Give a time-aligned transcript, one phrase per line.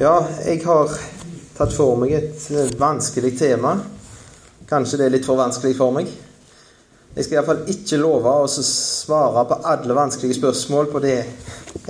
[0.00, 0.14] Ja,
[0.46, 0.94] jeg har
[1.58, 3.74] tatt for meg et eh, vanskelig tema.
[4.70, 6.08] Kanskje det er litt for vanskelig for meg.
[7.18, 11.18] Jeg skal iallfall ikke love å svare på alle vanskelige spørsmål på det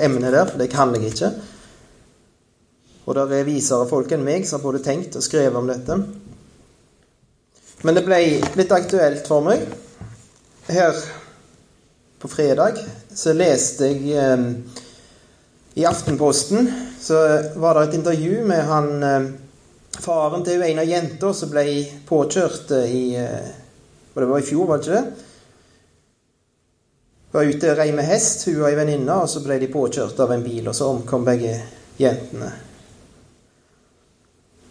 [0.02, 1.30] emnet der, for det kan jeg ikke.
[3.06, 6.02] Og det er visere folk enn meg som har både tenkt og skrevet om dette.
[7.86, 8.22] Men det ble
[8.58, 9.62] litt aktuelt for meg.
[10.66, 10.98] Her
[12.18, 12.82] på fredag
[13.14, 14.48] så leste jeg eh,
[15.74, 19.26] i Aftenposten så var det et intervju med han eh,
[20.00, 21.64] faren til en av jenta som ble
[22.08, 23.50] påkjørt eh, i eh,
[24.14, 25.26] Det var i fjor, var det ikke det?
[27.30, 30.18] Var ute og rei med hest, hun og ei venninne, og så ble de påkjørt
[30.20, 31.54] av en bil, og så omkom begge
[32.00, 32.50] jentene.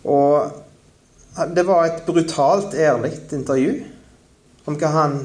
[0.03, 3.77] Og det var et brutalt ærlig intervju
[4.67, 5.17] om hva han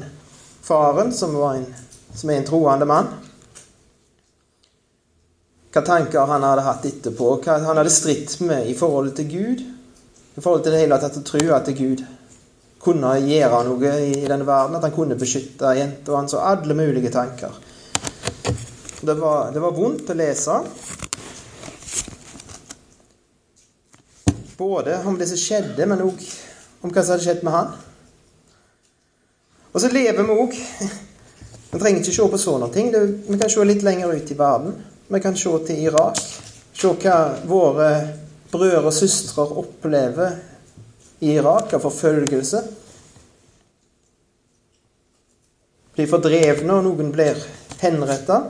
[0.63, 1.67] faren, som, en,
[2.15, 3.11] som er en troende mann
[5.75, 9.63] hva tanker han hadde hatt etterpå, hva han hadde stritt med i forhold til Gud.
[10.35, 12.03] I forhold til det hele tatt å tro at Gud
[12.79, 17.11] kunne gjøre noe i denne verden, at han kunne beskytte jenta hans, og alle mulige
[17.11, 17.59] tanker.
[19.03, 20.61] Det var, det var vondt å lese.
[24.55, 26.23] Både om det som skjedde, men òg
[26.85, 27.75] om hva som hadde skjedd med han.
[29.75, 30.59] Og så lever vi òg
[31.75, 32.93] Vi trenger ikke se på sånne ting.
[32.95, 34.77] Vi kan se litt lenger ut i verden.
[35.07, 36.17] Vi kan se til Irak.
[36.73, 37.89] Se hva våre
[38.51, 40.39] brødre og søstre opplever
[41.21, 42.61] i Irak av forfølgelse.
[45.95, 47.37] Blir fordrevne, og noen blir
[47.79, 48.41] henretta.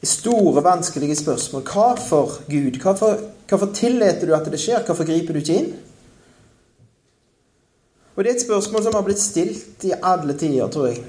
[0.00, 1.66] Store, vanskelige spørsmål.
[1.66, 2.78] Hva for Gud?
[2.80, 4.86] Hvorfor, hvorfor tillater du at det skjer?
[4.86, 5.72] Hvorfor griper du ikke inn?
[8.14, 11.04] Og Det er et spørsmål som har blitt stilt i alle tider, tror jeg.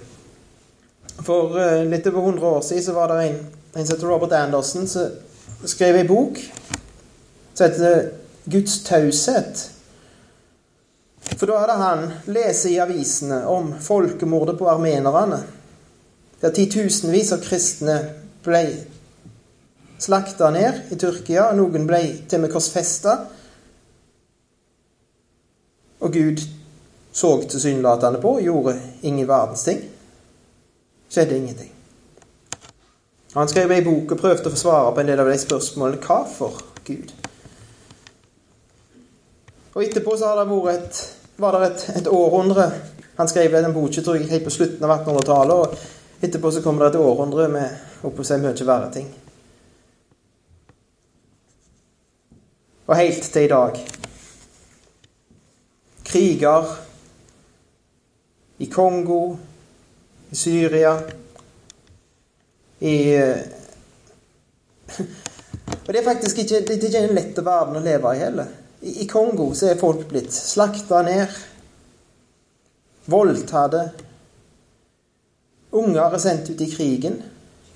[1.25, 3.35] For uh, litt over 100 år siden så var det en,
[3.73, 6.39] en som heter Robert Anderson, som skrev ei bok
[7.53, 8.09] som heter
[8.45, 9.69] 'Guds taushet'.
[11.37, 15.43] For da hadde han lest i avisene om folkemordet på armenerne,
[16.41, 17.99] der titusenvis av kristne
[18.41, 18.63] ble
[20.01, 23.17] slakta ned i Tyrkia, noen ble til og med korsfesta.
[26.01, 26.41] Og Gud
[27.13, 29.90] så tilsynelatende på gjorde ingen verdens ting
[31.11, 31.71] skjedde ingenting.
[33.33, 36.01] Han skrev ei bok og prøvde å få svare på en del av de spørsmålene.
[36.03, 37.11] Hva for Gud?
[39.71, 41.01] Og etterpå så har det vært et,
[41.39, 42.71] var det et, et århundre
[43.17, 45.55] Han skrev den boka tror jeg, helt på slutten av 1800-tallet.
[45.61, 49.11] Og etterpå så kommer det et århundre med oppå seg mye verre ting.
[52.87, 53.77] Og helt til i dag.
[56.07, 56.73] Kriger
[58.59, 59.21] i Kongo,
[60.31, 60.95] i Syria
[62.79, 63.37] i eh,
[65.81, 68.49] Og det er faktisk ikke, det er ikke en lett verden å leve i heller.
[68.81, 71.31] I, I Kongo så er folk blitt slakta ned,
[73.11, 73.81] voldtatte.
[75.79, 77.17] Unger er sendt ut i krigen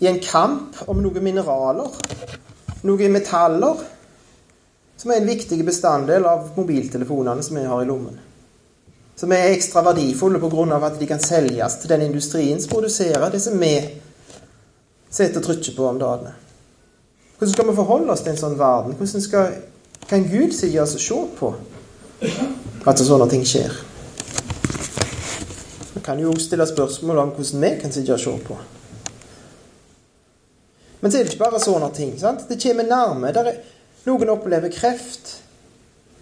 [0.03, 1.91] i en kamp om noen mineraler,
[2.87, 3.83] noen metaller,
[4.95, 8.19] som er en viktig bestanddel av mobiltelefonene som vi har i lommen
[9.15, 10.85] som er ekstra verdifulle pga.
[10.85, 13.79] at de kan selges til den industrien som produserer det som vi
[15.09, 16.33] setter og trykker på om dagene.
[17.37, 18.95] Hvordan skal vi forholde oss til en sånn verden?
[18.95, 19.55] Hvordan skal,
[20.09, 21.53] kan Gud sitte oss og se på
[22.85, 23.75] at sånne ting skjer?
[25.95, 28.57] Vi kan jo stille spørsmål om hvordan vi kan sitte og se på.
[31.01, 32.13] Men så er det ikke bare sånne ting.
[32.19, 32.47] sant?
[32.49, 33.31] Det kommer nærme.
[33.31, 33.59] Er,
[34.05, 35.41] noen opplever kreft,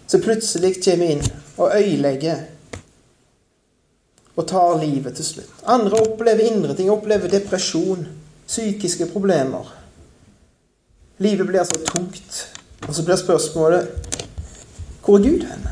[0.06, 1.22] Så plutselig kommer inn
[1.56, 2.42] og øyelegger
[4.34, 5.52] og tar livet til slutt.
[5.66, 8.06] Andre opplever indre ting, opplever depresjon,
[8.46, 9.70] psykiske problemer.
[11.18, 12.40] Livet blir så tungt.
[12.88, 14.10] Og så blir spørsmålet
[15.04, 15.68] hvor er Gud hen?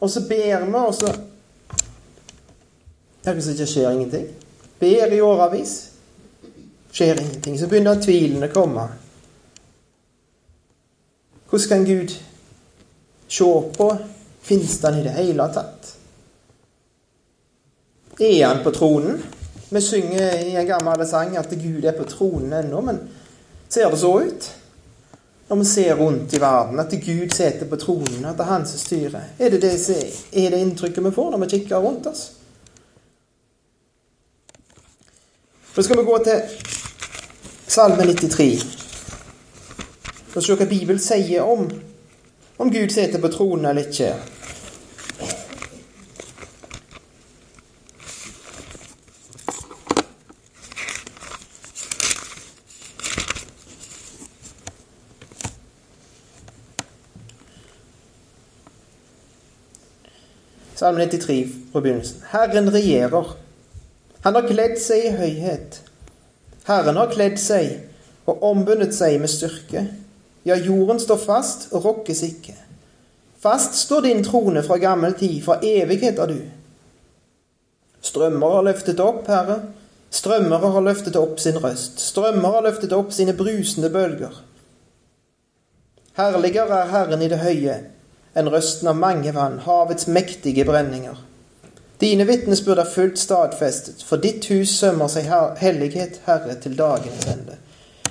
[0.00, 1.14] Og så ber vi, og så
[3.28, 4.28] Akkurat som det ikke skjer ingenting.
[4.80, 5.72] Ber i årevis.
[6.92, 7.58] Skjer ingenting.
[7.60, 8.84] Så begynner tvilene å komme.
[11.50, 12.14] Hvordan kan Gud
[13.28, 13.88] se på?
[14.48, 15.77] Fins han i det hele tatt?
[18.20, 19.22] Er han på tronen?
[19.70, 22.98] Vi synger i en gammel sang at Gud er på tronen ennå, men
[23.68, 24.48] ser det så ut?
[25.48, 28.66] Når vi ser rundt i verden, at Gud sitter på tronen, at det er han
[28.66, 29.30] som styrer.
[29.38, 29.74] Er det det,
[30.32, 32.32] er det inntrykket vi får når vi kikker rundt oss?
[35.74, 36.42] Så skal vi gå til
[37.68, 38.78] Salme 93
[40.34, 41.68] og se hva Bibelen sier om
[42.58, 44.14] om Gud sitter på tronen eller ikke.
[60.78, 62.22] Salme 93 fra begynnelsen.
[62.30, 63.32] Herren regjerer.
[64.22, 65.80] Han har kledd seg i høyhet.
[66.68, 69.82] Herren har kledd seg og ombundet seg med styrke.
[70.46, 72.54] Ja, jorden står fast og rokkes ikke.
[73.42, 76.38] Fast står din trone fra gammel tid, fra evighet er du.
[77.98, 79.58] Strømmer har løftet opp, Herre.
[80.14, 81.98] Strømmer har løftet opp sin røst.
[81.98, 84.44] Strømmer har løftet opp sine brusende bølger.
[86.22, 87.80] Herligere er Herren i det høye
[88.38, 91.16] enn røsten av mange vann, havets mektige brenninger.
[91.98, 95.26] Dine vitnesbyrd er fullt stadfestet, for ditt hus sømmer seg
[95.58, 97.58] hellighet, Herre, til dagens ende.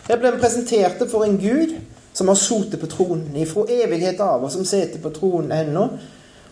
[0.09, 1.77] Her ble han presentert for en Gud
[2.17, 5.87] som har sotet på tronen ifra evighet av, og som sitter på tronen ennå.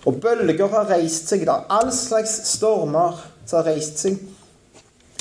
[0.05, 4.19] Og bølger har reist seg, det er all slags stormer som har reist seg.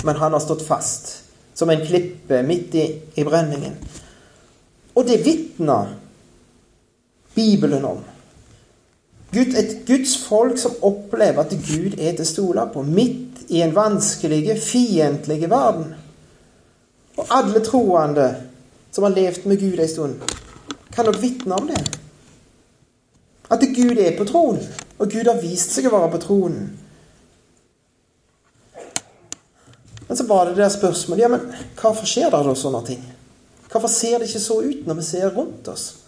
[0.05, 1.15] Men han har stått fast,
[1.57, 2.87] som en klippe midt i,
[3.17, 3.79] i brenningen.
[4.95, 5.95] Og det vitner
[7.35, 8.05] Bibelen om.
[9.35, 13.63] Gud, et Guds folk som opplever at Gud er til å stole på, midt i
[13.65, 15.91] en vanskelig, fiendtlig verden.
[17.19, 18.29] Og alle troende
[18.95, 20.39] som har levd med Gud en stund,
[20.95, 21.83] kan nok vitne om det.
[23.51, 24.63] At Gud er på tronen,
[24.99, 26.71] og Gud har vist seg å være på tronen.
[30.07, 31.47] Men så var det det spørsmålet ja, men
[31.81, 33.05] hvorfor skjer det da sånne ting?
[33.73, 36.04] Hvorfor ser det ikke så ut når vi ser rundt oss?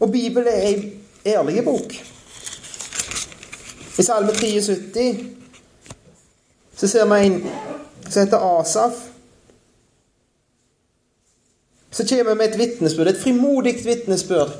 [0.00, 0.92] Og Bibelen er ei
[1.26, 1.92] ærlig bok.
[3.98, 5.26] I Salme 73
[6.76, 7.42] så ser vi en
[8.08, 8.92] som heter Asaf.
[11.90, 14.54] Så kommer vi med et vitnesbyrd, et frimodig vitnesbyrd.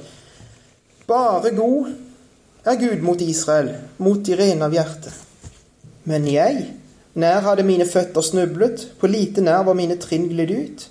[1.06, 1.87] Bare god
[2.64, 5.12] er Gud mot Israel, mot de rene av hjerte.
[6.04, 6.66] Men jeg,
[7.14, 10.84] nær hadde mine føtter snublet, på lite nær var mine trinn glidd ut.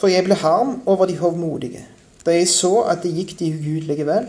[0.00, 1.84] For jeg ble harm over de hovmodige
[2.26, 4.26] da jeg så at det gikk de ugudelige vel.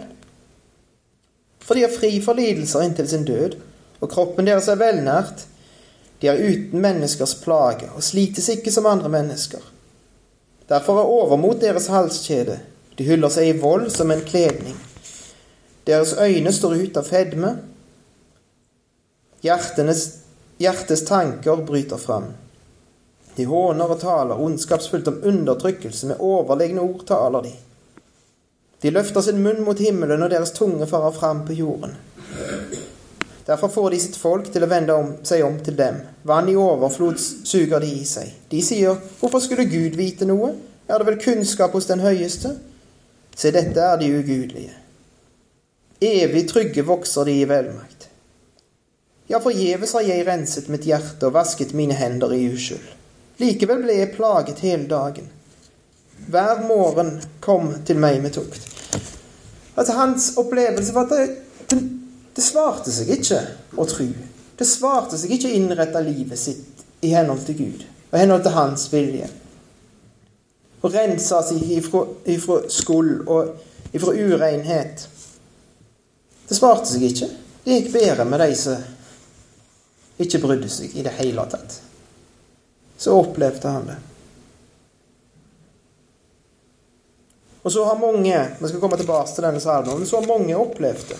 [1.64, 3.58] For de er fri for lidelser inntil sin død,
[4.00, 5.46] og kroppen deres er velnært.
[6.22, 9.62] De er uten menneskers plage og slites ikke som andre mennesker.
[10.70, 12.60] Derfor er overmot deres halskjede.
[12.98, 14.76] De hyller seg i vold som en kledning.
[15.88, 17.54] Deres øyne står ut av fedme.
[19.42, 20.04] Hjertenes,
[20.60, 22.28] hjertes tanker bryter fram.
[23.38, 26.12] De håner og taler ondskapsfullt om undertrykkelse.
[26.12, 27.54] Med overlegne ord taler de.
[28.82, 31.98] De løfter sin munn mot himmelen, og deres tunge farer fram på jorden.
[33.50, 36.04] Derfor får de sitt folk til å vende om, seg om til dem.
[36.30, 38.30] Vann i overflod suger de i seg.
[38.52, 40.52] De sier, hvorfor skulle Gud vite noe?
[40.90, 42.54] Er det vel kunnskap hos den høyeste?
[43.36, 44.76] Se, dette er de ugudelige.
[46.00, 48.06] Evig trygge vokser de i velmakt.
[49.30, 52.96] Ja, forgjeves har jeg renset mitt hjerte og vasket mine hender i uskyld.
[53.42, 55.28] Likevel ble jeg plaget hele dagen.
[56.28, 58.66] Hver morgen kom til meg med tukt.
[59.80, 61.36] Altså Hans opplevelse var at det,
[61.72, 61.80] det,
[62.36, 63.40] det svarte seg ikke
[63.80, 64.10] å tro.
[64.60, 68.44] Det svarte seg ikke å innrette livet sitt i henhold til Gud og i henhold
[68.44, 69.30] til Hans vilje.
[70.82, 75.06] Å rense seg ifra, ifra skuld og ifra urenhet.
[76.50, 77.30] Det svarte seg ikke.
[77.64, 78.88] Det gikk bedre med de som
[80.20, 81.80] ikke brydde seg i det hele tatt.
[83.00, 83.98] Så opplevde han det.
[87.64, 90.58] Og så har mange Vi skal komme tilbake til denne salmen, men så har mange
[90.58, 91.18] opplevd det.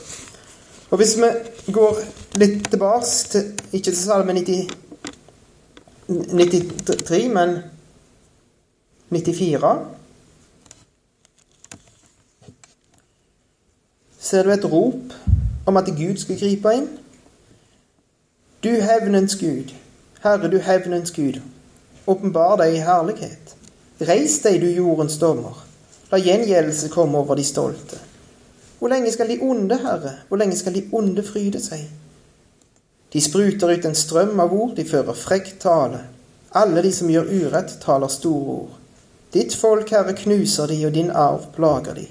[0.90, 1.98] Og hvis vi går
[2.36, 4.68] litt tilbake til Ikke til salme 90,
[6.10, 7.58] 93, men
[9.10, 9.78] 94
[14.20, 15.14] Ser du et rop
[15.66, 16.90] om at Gud skal gripe inn?
[18.64, 19.72] Du hevnens Gud,
[20.24, 21.40] Herre, du hevnens Gud,
[22.08, 23.56] åpenbar deg i herlighet.
[24.02, 25.69] Reis deg, du jordens dommer.
[26.10, 28.00] La gjengjeldelse komme over de stolte.
[28.80, 31.84] Hvor lenge skal de onde, Herre, hvor lenge skal de onde fryde seg?
[33.14, 36.02] De spruter ut en strøm av ord, de fører frekk tale.
[36.58, 38.76] Alle de som gjør urett, taler store ord.
[39.34, 42.08] Ditt folk, Herre, knuser de, og din arv plager de.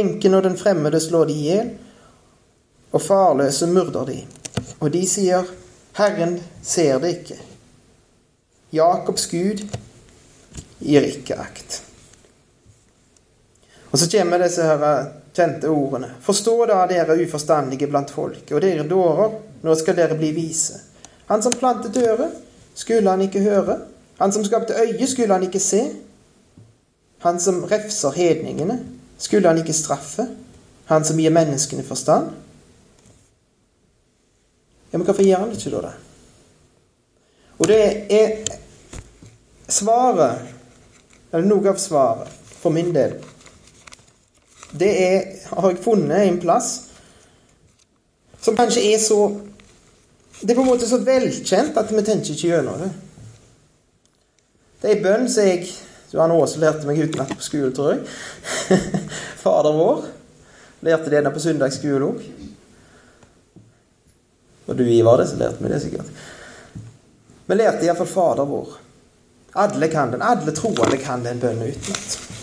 [0.00, 1.70] Enken og den fremmede slår de i hjel,
[2.90, 4.20] og farløse myrder de.
[4.80, 5.46] Og de sier,
[5.98, 7.38] Herren ser det ikke.
[8.74, 9.62] Jakobs Gud
[10.82, 11.84] gir ikke akt.
[13.90, 14.82] Og så kommer disse her
[15.34, 16.10] kjente ordene.
[16.22, 20.80] Forstå da dere uforstandige blant folk, og dere dårer, nå skal dere bli vise.
[21.28, 22.34] Han som plantet øret,
[22.74, 23.78] skulle han ikke høre?
[24.18, 25.82] Han som skapte øyet, skulle han ikke se?
[27.24, 28.78] Han som refser hedningene,
[29.18, 30.28] skulle han ikke straffe?
[30.88, 32.30] Han som gir menneskene forstand?
[34.92, 35.96] Ja, men hvorfor gjør han ikke da det?
[37.58, 37.80] Og det
[38.14, 38.36] er
[39.68, 40.46] svaret,
[41.32, 43.18] eller noe av svaret, for min del,
[44.76, 46.70] det er, har jeg funnet en plass
[48.40, 49.20] som kanskje er så
[50.38, 52.92] Det er på en måte så velkjent at vi tenker ikke gjennom det.
[54.78, 55.64] Det er ei bønn som jeg
[56.12, 58.78] Johan Aase lærte meg utenat på skolen, tror jeg.
[59.42, 60.06] Fader vår.
[60.86, 62.22] Lærte det på søndagsskolen òg.
[64.68, 66.24] Og du, Ivar, det, så lærte vi det sikkert.
[67.48, 68.78] Vi lærte iallfall Fader vår.
[69.58, 70.22] Alle kan den.
[70.22, 72.37] Alle troende kan den bønnen utenat.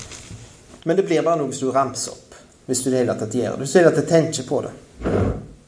[0.87, 2.35] Men det blir bare noe som du ramser opp,
[2.69, 3.61] hvis du i det hele gjør det.
[3.63, 4.73] Hvis du i det hele tenker på det.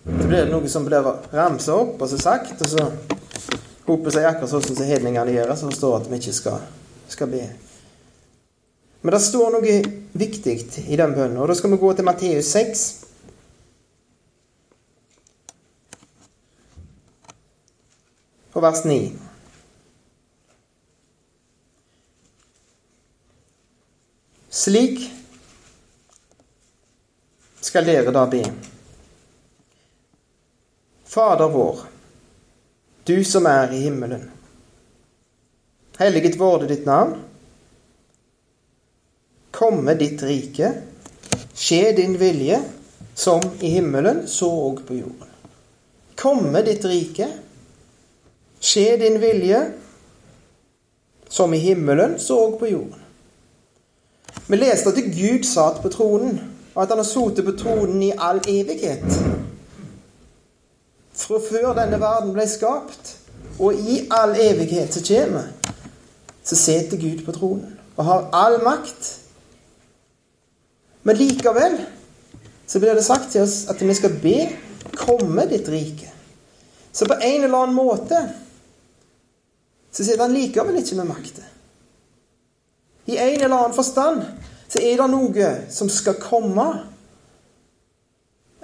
[0.05, 2.85] Så blir det noe som blir ramsa opp og så sagt, og så
[3.87, 6.61] hoper seg akkurat sånn som hedningene gjør, det står at vi ikke skal,
[7.09, 7.41] skal be.
[9.01, 9.79] Men det står noe
[10.21, 10.55] viktig
[10.85, 12.85] i den bønnen, og da skal vi gå til Matteus 6.
[18.53, 19.26] Og vers 9.
[24.57, 25.11] Slik
[27.61, 28.41] skal dere da be.
[31.05, 31.83] Fader vår,
[33.03, 34.25] du som er i himmelen.
[36.01, 37.19] Helliget vorde ditt navn.
[39.53, 40.73] Komme ditt rike.
[41.53, 42.63] Skje din vilje,
[43.13, 45.33] som i himmelen, så òg på jorden.
[46.17, 47.29] Komme ditt rike.
[48.57, 49.67] Skje din vilje,
[51.29, 53.03] som i himmelen, så òg på jorden.
[54.47, 56.39] Vi leste at Gud satt på tronen,
[56.75, 59.07] og at han har sittet på tronen i all evighet.
[61.17, 63.17] Fra før denne verden ble skapt,
[63.59, 65.49] og i all evighet som kommer,
[66.43, 69.07] så sitter Gud på tronen og har all makt.
[71.03, 71.79] Men likevel
[72.67, 74.37] så blir det sagt til oss at vi skal be
[74.97, 76.11] komme ditt rike.
[76.91, 78.21] Så på en eller annen måte
[79.91, 81.45] så sitter han likevel ikke med makta.
[83.07, 84.23] I en eller annen forstand
[84.67, 86.67] så er det noe som skal komme.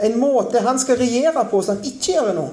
[0.03, 2.47] En måte han skal regjere på som han ikke gjør nå.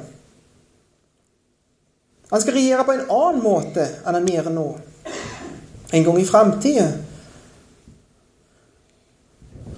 [2.30, 4.66] Han skal regjere på en annen måte enn han gjør nå.
[5.90, 6.86] En gang i framtida.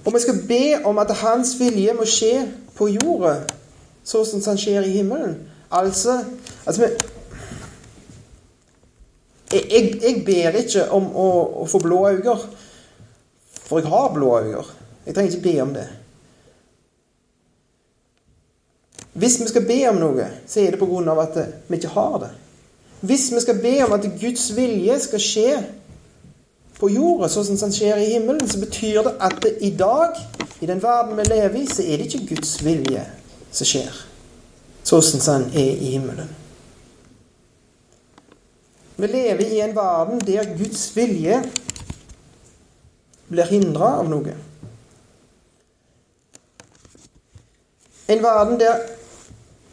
[0.03, 2.43] Og vi skal be om at hans vilje må skje
[2.77, 3.37] på jorda,
[4.05, 5.37] sånn som han skjer i himmelen.
[5.73, 6.19] Altså,
[6.67, 6.91] altså
[9.53, 11.27] jeg, jeg, ber ikke om å,
[11.63, 12.37] å, få blå øyne,
[13.63, 14.63] for jeg har blå øyne.
[15.05, 15.87] Jeg trenger ikke be om det.
[19.13, 22.31] Hvis vi skal be om noe, så er det av at vi ikke har det.
[23.03, 25.49] Hvis vi skal be om at Guds vilje skal skje
[26.79, 30.17] på jorda, sånn som den skjer i himmelen, så betyr det at det i dag,
[30.63, 33.03] i den verden vi lever i, så er det ikke Guds vilje
[33.51, 33.99] som skjer,
[34.87, 36.31] sånn som den er i himmelen.
[38.95, 41.39] Vi lever i en verden der Guds vilje
[43.27, 44.35] blir hindra av noe.
[48.07, 48.83] En verden der,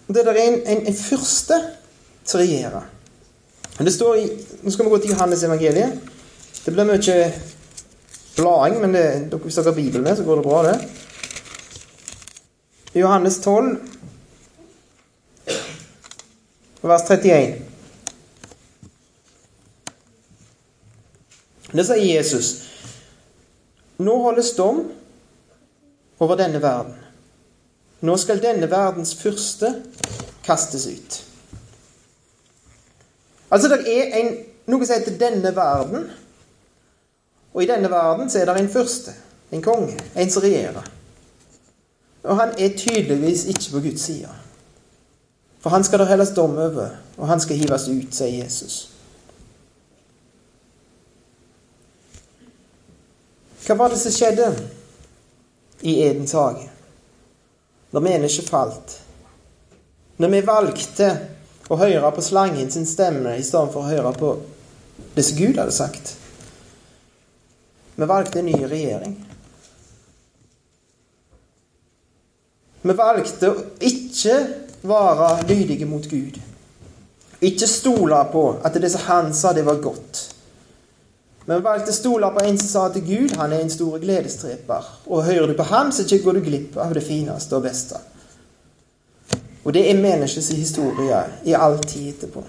[0.08, 1.58] det er en, en, en fyrste
[2.24, 2.88] som regjerer.
[3.80, 4.26] Det står i,
[4.62, 6.00] Nå skal vi gå til Johannes evangeliet.
[6.64, 7.32] Det blir mye
[8.36, 10.76] blading, men det, hvis dere har Bibelen med, så går det bra, det.
[13.00, 13.78] Johannes 12,
[16.82, 17.69] vers 31.
[21.72, 22.50] Det sier Jesus.
[24.00, 24.84] Nå holdes dom
[26.18, 26.94] over denne verden.
[28.00, 29.74] Nå skal denne verdens fyrste
[30.44, 31.18] kastes ut.
[33.50, 34.30] Altså, det er en,
[34.70, 36.06] noe som heter denne verden.
[37.52, 39.12] Og i denne verden så er det en fyrste,
[39.52, 40.86] en konge, en som regjerer.
[42.22, 44.28] Og han er tydeligvis ikke på Guds side.
[45.60, 48.89] For han skal det helles dom over, og han skal hives ut, sier Jesus.
[53.66, 54.48] Hva var det som skjedde
[55.80, 56.68] i Edens hage?
[57.90, 58.96] Når mennesket falt?
[60.20, 61.10] Når vi valgte
[61.70, 64.34] å høre på slangen sin stemme i stedet for å høre på
[65.14, 66.14] det som Gud hadde sagt?
[67.96, 69.16] Vi valgte en ny regjering.
[72.82, 74.36] Vi valgte å ikke
[74.88, 76.38] være lydige mot Gud.
[77.44, 80.22] Ikke stole på at det som han sa, det var godt.
[81.50, 84.84] Men valgte stoler på en som sa til Gud han er en stor gledestreper.
[85.10, 87.98] Og hører du på ham, så ikke går du glipp av det fineste og beste.
[89.64, 91.18] Og det er menneskets historie
[91.50, 92.44] i all tid etterpå.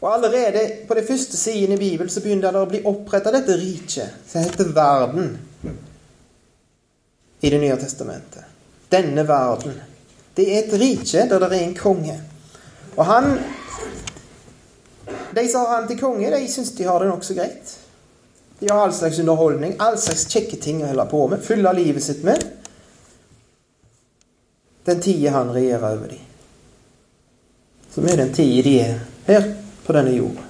[0.00, 3.54] Og allerede på de første sidene i Bibelen så begynner det å bli oppretta dette
[3.60, 5.36] riket, som heter verden,
[7.46, 8.42] i Det nye testamentet.
[8.90, 9.78] Denne verden.
[10.36, 12.18] Det er et rike der det er en konge.
[12.96, 13.38] Og han
[15.34, 17.74] de som har han til konge, de syns de har det nokså greit.
[18.60, 22.04] De har all slags underholdning, all slags kjekke ting å holde på med, fylle livet
[22.04, 22.44] sitt med.
[24.86, 26.22] Den tida han regjerer over dem.
[27.92, 29.48] Som er den tida de er her
[29.84, 30.44] på denne jorda.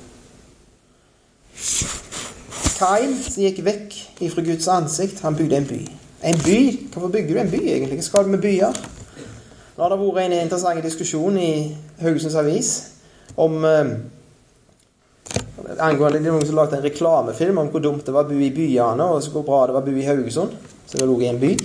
[2.76, 3.94] Kain som gikk vekk
[4.26, 5.80] ifra Guds ansikt, han bygde en by.
[6.28, 6.58] En by?
[6.92, 7.98] Hvorfor bygger du en by, egentlig?
[7.98, 8.76] Hva skal du med byer?
[9.76, 11.50] Nå har det vært en interessant diskusjon i
[12.00, 12.70] Haugesunds Avis
[13.36, 13.96] om eh,
[15.78, 18.38] angående det er noen som lagde en reklamefilm om hvor dumt det var å bo
[18.42, 20.54] i byene, og hvor bra det var å bo i Haugesund.
[20.86, 21.56] som lå i en by.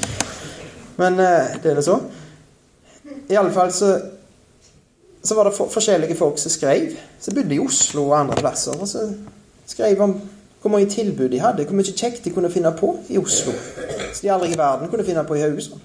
[0.98, 2.00] Men eh, det er det så.
[3.30, 3.92] I alle fall så,
[5.24, 6.96] så var det for, forskjellige folk som skrev.
[7.22, 8.78] Som bodde i Oslo og andre plasser.
[8.82, 9.06] Og så
[9.70, 10.18] skrev om
[10.62, 13.54] hvor mye tilbud de hadde, hvor mye kjekt de kunne finne på i Oslo.
[14.12, 15.82] Så de aldri i verden kunne finne på i Haugesund.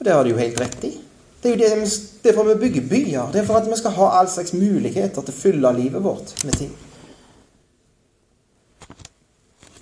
[0.00, 0.94] Og det har de jo helt rett i.
[1.42, 3.32] Det er jo det, derfor vi bygger byer.
[3.32, 6.34] Det er for at vi skal ha all slags muligheter til å fylle livet vårt
[6.44, 6.72] med ting.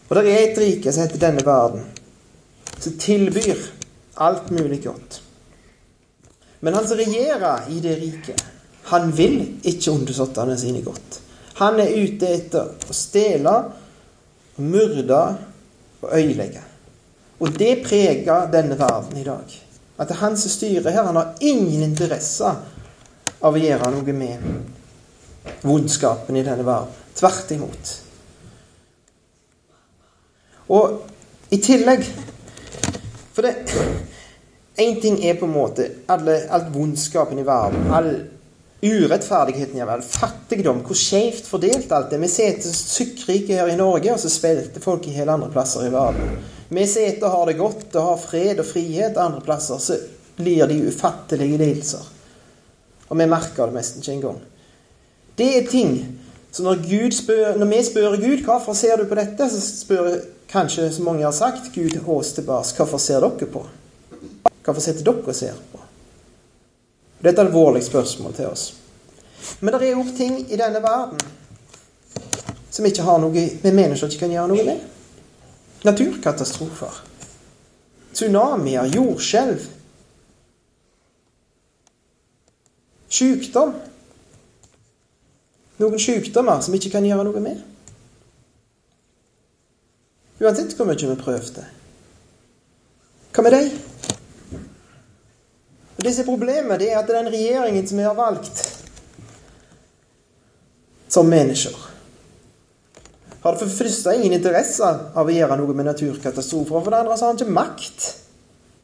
[0.09, 1.83] Og det er et rike som heter denne verden,
[2.79, 3.67] som tilbyr
[4.25, 5.21] alt mulig godt.
[6.61, 8.45] Men han som regjerer i det riket,
[8.89, 11.21] han vil ikke undersåttene sine godt.
[11.59, 13.55] Han er ute etter å stjele,
[14.63, 15.23] myrde
[16.01, 16.63] og øyelegge.
[17.39, 19.59] Og det preger denne verden i dag.
[19.99, 21.09] At han som styrer her.
[21.09, 22.53] Han har ingen interesse
[23.39, 26.95] av å gjøre noe med vondskapen i denne verden.
[27.19, 27.95] Tvert imot.
[30.69, 32.05] Og i tillegg
[33.33, 33.55] For det
[34.79, 38.13] Én ting er på en måte alle, alt vondskapen i verden, all
[38.79, 42.21] urettferdigheten i verden, fattigdom, hvor skjevt fordelt alt er.
[42.23, 45.91] Vi sitter sykkrike her i Norge, og så svelter folk i hele andre plasser i
[45.91, 46.31] verden.
[46.69, 49.17] Vi sitter og har det godt og har fred og frihet.
[49.17, 49.97] Andre plasser så
[50.37, 52.05] blir de ufattelige lidelser.
[53.09, 54.41] Og vi merker det nesten ikke engang.
[55.39, 55.95] Det er ting
[56.51, 60.15] så når, spør, når vi spør Gud hvorfor ser du på dette, så spør
[60.49, 63.65] kanskje, som mange har sagt, Gud oss tilbake hvorfor ser dere på?
[64.65, 65.81] Hvorfor sitter dere og ser på?
[67.21, 68.73] Det er et alvorlig spørsmål til oss.
[69.61, 71.21] Men det er òg ting i denne verden
[72.71, 74.83] som ikke har noe, vi mennesker ikke kan gjøre noe med.
[75.85, 76.95] Naturkatastrofer.
[78.13, 79.67] Tsunamier, jordskjelv.
[83.09, 83.75] Sykdom.
[85.79, 87.61] Noen sykdommer som vi ikke kan gjøre noe med.
[90.39, 91.67] Uansett hvor mye vi prøvde.
[93.35, 93.71] Hva med deg?
[95.99, 98.65] Og Det som er problemet, det er at den regjeringen som vi har valgt
[101.09, 101.88] som mennesker,
[103.57, 106.77] for det første ingen interesse av å gjøre noe med naturkatastrofer.
[106.77, 108.09] Og for det andre så har han ikke makt.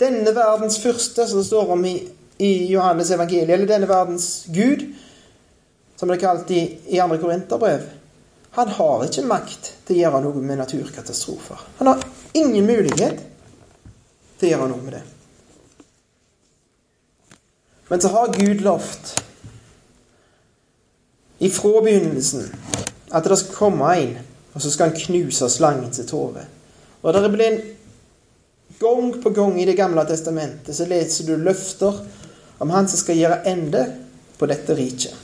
[0.00, 1.96] Denne verdens første, som det står om i,
[2.40, 4.86] i Johannes evangeliet, eller denne verdens Gud,
[5.98, 6.62] som det er kalt i,
[6.94, 7.84] i andre korinterbrev,
[8.54, 11.62] han har ikke makt til å gjøre noe med naturkatastrofer.
[11.80, 12.04] Han har
[12.38, 13.22] ingen mulighet
[14.38, 15.04] til å gjøre noe med det.
[17.90, 19.16] Men så har Gud lovt
[21.44, 22.46] ifra begynnelsen
[23.14, 24.14] at det skal komme en,
[24.54, 26.44] og så skal han knuse slangen sitt hode.
[27.02, 27.62] Og det blir en
[28.78, 32.00] Gang på gang i Det gamle testamentet så leser du løfter
[32.58, 33.84] om han som skal gjøre ende
[34.38, 35.14] på dette riket.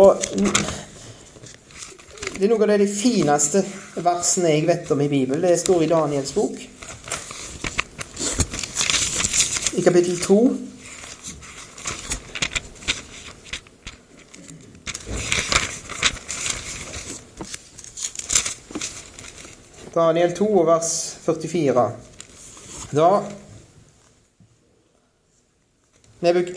[0.00, 0.16] Og
[2.38, 3.60] det er noen av de fineste
[4.00, 5.44] versene jeg vet om i Bibelen.
[5.44, 6.56] Det står i Daniels bok
[9.76, 10.40] i kapittel 2.
[19.94, 21.90] Daniel 2, vers 44.
[22.90, 23.10] Da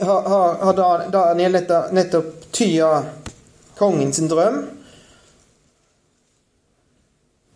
[0.02, 1.60] har Daniel
[1.92, 2.90] nettopp tya
[3.78, 4.62] kongen sin drøm.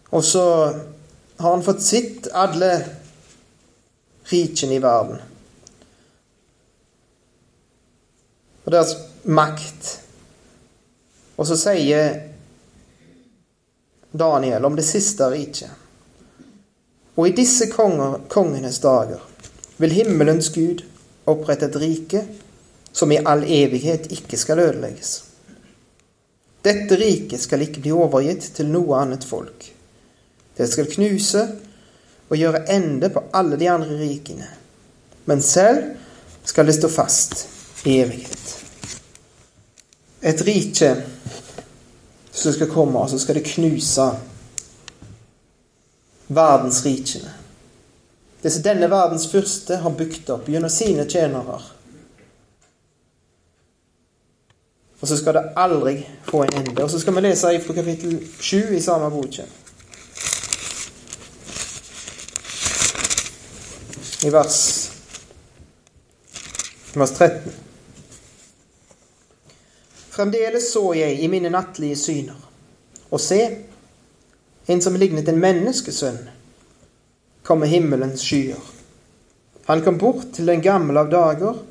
[0.10, 0.46] Og så
[1.38, 2.74] har han fått sett alle
[4.30, 5.20] rikene i verden.
[8.70, 8.92] og deres
[9.26, 9.88] makt.
[11.42, 12.12] Og så sier
[14.12, 15.70] Daniel om det siste riket.
[17.16, 19.22] Og i disse konger, kongenes dager
[19.78, 20.84] vil himmelens Gud
[21.30, 22.24] opprette et rike
[22.92, 25.12] som i all evighet ikke skal ødelegges.
[26.66, 29.68] Dette riket skal ikke bli overgitt til noe annet folk.
[30.58, 31.46] Det skal knuse
[32.30, 34.48] og gjøre ende på alle de andre rikene.
[35.26, 35.94] Men selv
[36.44, 37.46] skal det stå fast
[37.86, 38.60] i evighet
[40.22, 40.90] et rike
[42.40, 44.08] som skal komme, og så skal det knuse
[46.28, 47.34] verdensrikene.
[48.42, 51.60] Det som denne verdens fyrste har bygd opp gjennom sine tjenere.
[55.00, 55.96] Og så skal det aldri
[56.28, 56.84] få en ende.
[56.84, 59.40] Og så skal vi lese fra kapittel 7 i samme bok.
[64.24, 64.58] I vers,
[66.94, 67.69] vers 13.
[70.20, 72.40] Fremdeles så jeg i mine nattlige syner,
[73.08, 73.38] og se,
[74.68, 76.18] en som lignet en menneskesønn,
[77.48, 78.60] kom med himmelens skyer.
[79.70, 81.62] Han kom bort til den gamle av dager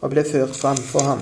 [0.00, 1.20] og ble ført fram for ham.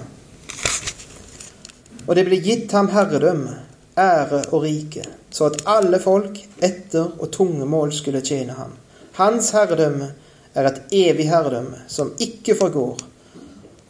[2.07, 3.57] Og det ble gitt ham herredømme,
[3.99, 8.79] ære og rike, så at alle folk etter og tunge mål skulle tjene ham.
[9.19, 10.13] Hans herredømme
[10.55, 13.03] er et evig herredømme som ikke forgår,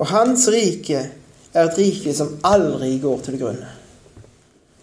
[0.00, 1.04] og hans rike
[1.56, 3.68] er et rike som aldri går til grunne.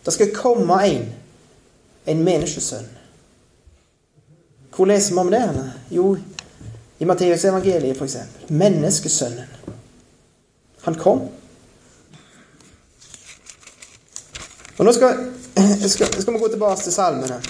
[0.06, 1.06] Det skal komme en,
[2.06, 2.90] en menneskesønn.
[4.76, 5.72] Hvor leser vi om det?
[5.92, 6.18] Jo,
[7.00, 8.18] i Matteus evangeliet, f.eks.
[8.50, 9.48] Menneskesønnen.
[10.82, 11.22] Han kom.
[14.78, 15.30] Og nå skal,
[15.88, 17.42] skal, skal vi gå tilbake til salmene.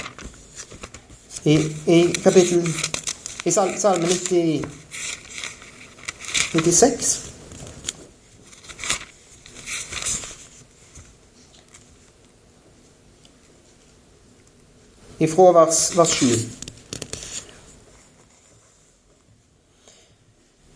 [1.43, 1.55] I,
[1.87, 2.67] i kapittel
[3.45, 4.65] I salme 90,
[6.53, 7.22] 96.
[15.19, 16.49] Ifra vers, vers 7.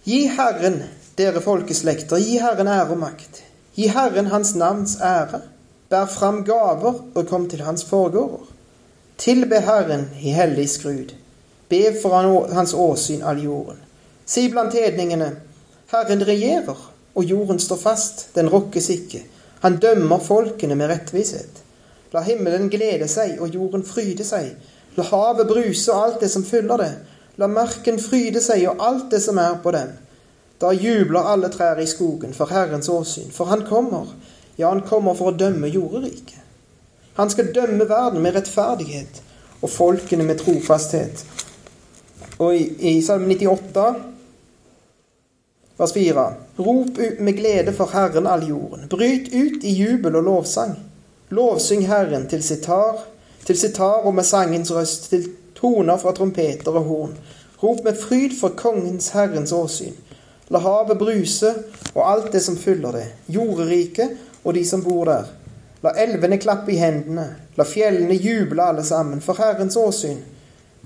[0.03, 0.83] Gi Herren,
[1.17, 3.41] dere folkeslekter, gi Herren ære og makt.
[3.73, 5.41] Gi Herren Hans navns ære.
[5.89, 8.45] Bær fram gaver og kom til Hans forgårder.
[9.17, 11.15] Tilbe Herren i hellig skrud.
[11.69, 13.81] Be for Hans åsyn all jorden.
[14.25, 15.33] Si blant hedningene,
[15.91, 16.77] Herren regjerer,
[17.15, 19.23] og jorden står fast, den rokkes ikke.
[19.63, 21.63] Han dømmer folkene med rettvishet.
[22.13, 24.53] La himmelen glede seg og jorden fryde seg.
[24.97, 26.91] La havet bruse og alt det som fyller det.
[27.37, 29.91] La marken fryde seg og alt det som er på den.
[30.61, 34.09] Da jubler alle trær i skogen for Herrens åsyn, for han kommer.
[34.57, 36.41] Ja, han kommer for å dømme jorderiket.
[37.17, 39.21] Han skal dømme verden med rettferdighet
[39.61, 41.23] og folkene med trofasthet.
[42.37, 43.85] Og i, i Salme 98,
[45.77, 46.25] vers 4.:
[46.57, 48.89] Rop ut med glede for Herren all jorden.
[48.89, 50.75] Bryt ut i jubel og lovsang.
[51.29, 53.01] Lovsyng Herren til sitar,
[53.45, 57.17] til sitar og med sangens røst, til toner fra trompeter og horn.
[57.63, 59.95] Rop med fryd for kongens Herrens åsyn.
[60.49, 61.49] La havet bruse
[61.95, 64.13] og alt det som fyller det, jorderiket
[64.43, 65.27] og de som bor der.
[65.83, 70.23] La elvene klappe i hendene, la fjellene juble alle sammen for Herrens åsyn.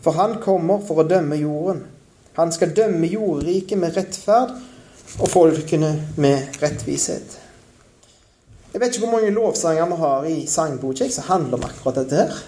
[0.01, 1.85] For han kommer for å dømme jorden.
[2.39, 4.57] Han skal dømme jordriket med rettferd
[5.19, 7.40] og folkene med rettvishet.
[8.71, 12.21] Jeg vet ikke hvor mange lovsanger vi har i sangboka som handler om akkurat dette
[12.21, 12.41] her.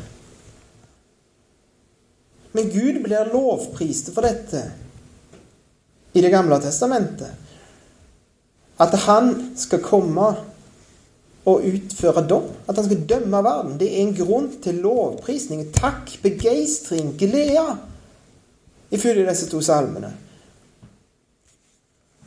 [2.53, 4.63] Men Gud blir lovpriste for dette
[6.13, 7.31] i Det gamle testamentet.
[8.79, 10.27] At han skal komme
[11.45, 12.51] og utføre dom.
[12.69, 13.79] At han skal dømme verden.
[13.79, 17.65] Det er en grunn til lovprisning, takk, begeistring, glede,
[18.93, 20.13] ifølge disse to salmene.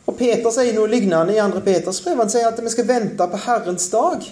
[0.06, 1.62] Og Peter sier noe lignende i 2.
[1.66, 2.20] Peters brev.
[2.22, 4.26] Han sier at vi skal vente på Herrens dag.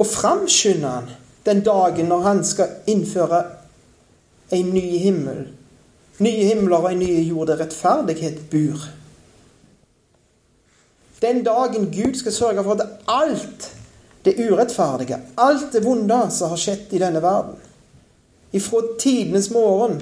[0.00, 1.10] Og framskynde han
[1.44, 3.42] den dagen når han skal innføre
[4.56, 5.42] en ny himmel.
[6.20, 8.88] Nye himler og en ny jord der rettferdighet bur.
[11.20, 13.68] Den dagen Gud skal sørge for at alt
[14.24, 17.56] det urettferdige, alt det vonde som har skjedd i denne verden,
[18.52, 20.00] ifra tidenes morgen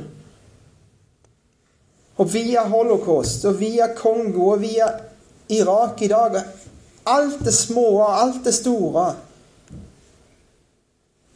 [2.19, 4.89] og via holocaust og via Kongo og via
[5.49, 6.43] Irak i dag
[7.09, 9.15] Alt det små og alt det store.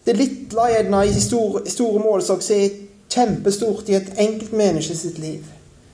[0.05, 2.75] Det lille gjerne i store, store målestokk er
[3.09, 5.47] kjempestort i et enkelt menneske sitt liv.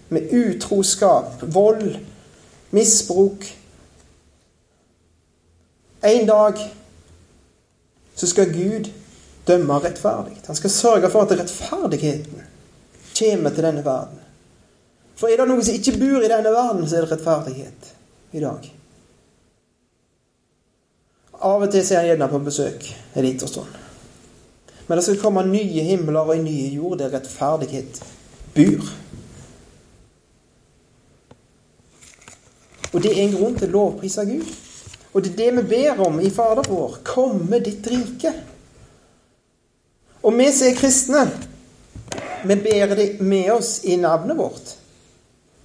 [0.09, 1.95] Med utroskap, vold,
[2.75, 3.47] misbruk,
[6.03, 6.59] en dag
[8.15, 8.91] så skal Gud
[9.47, 10.41] dømme rettferdig.
[10.47, 12.43] Han skal sørge for at rettferdigheten
[13.19, 14.18] kommer til denne verden.
[15.19, 17.89] For er det noe som ikke bor i denne verden, så er det rettferdighet
[18.39, 18.69] i dag.
[21.39, 23.75] Av og til ser han gjerne på besøk en liten stund.
[24.87, 28.01] Men det skal komme nye himler og en ny jord der rettferdighet
[28.55, 28.89] bor.
[32.89, 34.49] Og det er en grunn til å lovprise Gud.
[35.13, 37.01] Og det er det vi ber om i Fader vår.
[37.07, 38.33] Komme ditt rike.
[40.23, 41.25] Og vi som er kristne,
[42.49, 44.79] vi ber det med oss i navnet vårt.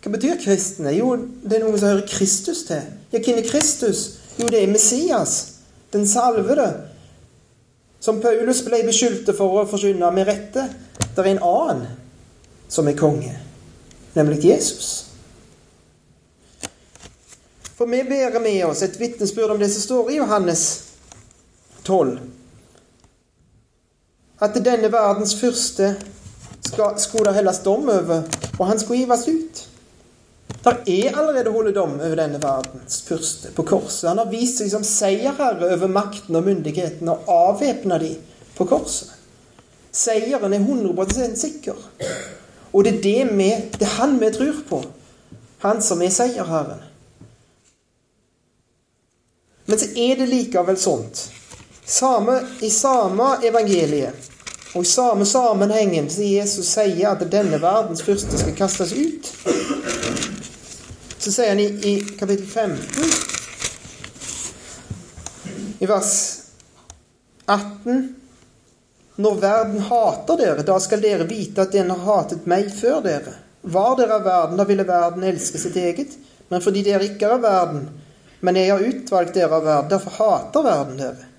[0.03, 0.91] Hva betyr kristne?
[0.97, 2.83] Jo, det er noen som hører Kristus til.
[3.13, 4.01] Ja, hvem er Kristus?
[4.35, 5.37] Jo, det er Messias,
[5.93, 6.67] den salvede.
[8.03, 10.67] Som Paulus ble beskyldt for å forsyne med rette.
[10.99, 11.87] Det er en annen
[12.67, 13.31] som er konge,
[14.17, 14.91] nemlig Jesus.
[17.77, 20.63] For vi bærer med oss et vitnesbyrd om det som står i Johannes
[21.87, 22.17] 12.
[24.43, 25.95] At denne verdens første
[26.67, 28.25] skulle det helles dom over,
[28.59, 29.69] og han skulle givas ut.
[30.63, 34.07] Der er allerede holdt dom over denne verdens fyrste på korset.
[34.09, 38.13] Han har vist seg som seierherre over makten og myndigheten og avvæpna de
[38.55, 39.11] på korset.
[39.93, 41.75] Seieren er 100 sikker.
[42.73, 44.81] Og det er, det, vi, det er han vi tror på.
[45.65, 46.81] Han som er seierherren.
[49.65, 51.29] Men så er det likevel sånt.
[51.85, 54.31] Samme, I samme evangeliet
[54.73, 59.29] og i samme sammenhengen som Jesus sier at denne verdens fyrste skal kastes ut,
[61.23, 63.13] så sier han i, i kapittel 15,
[65.79, 66.39] i vers
[67.45, 68.15] 18
[69.15, 73.33] Når verden hater dere, da skal dere vite at den har hatet meg før dere.
[73.61, 76.15] Var dere av verden, da ville verden elske sitt eget.
[76.49, 77.83] Men fordi dere ikke er av verden,
[78.41, 81.29] men jeg har utvalgt dere av verden, derfor hater verden dere.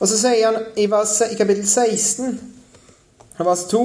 [0.00, 2.34] Og så sier han i, vers, i kapittel 16,
[3.38, 3.84] vers 2,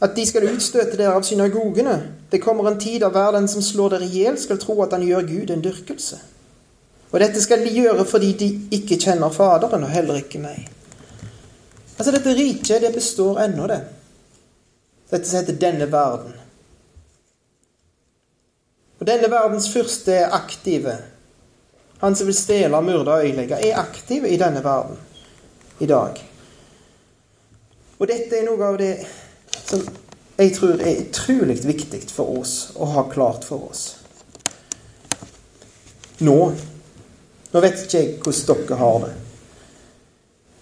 [0.00, 1.96] at de skal utstøte dere av synagogene.
[2.30, 4.94] Det kommer en tid da hver den som slår dere i hjel, skal tro at
[4.96, 6.20] han gjør Gud en dyrkelse.
[7.10, 10.68] Og dette skal de gjøre fordi de ikke kjenner Faderen, og heller ikke meg.
[11.98, 13.80] Altså, dette riket, det består ennå, det.
[15.10, 16.36] Dette som heter denne verden.
[19.00, 20.94] Og denne verdens fyrste er aktive.
[22.00, 24.96] Han som vil stjele, myrde og øyelegge, er aktive i denne verden
[25.80, 26.20] i dag.
[27.98, 28.94] Og dette er noe av det
[29.70, 29.86] som
[30.40, 33.86] jeg tror er utrolig viktig for oss å ha klart for oss.
[36.24, 36.40] Nå
[37.50, 39.14] Nå vet ikke jeg hvordan dere har det.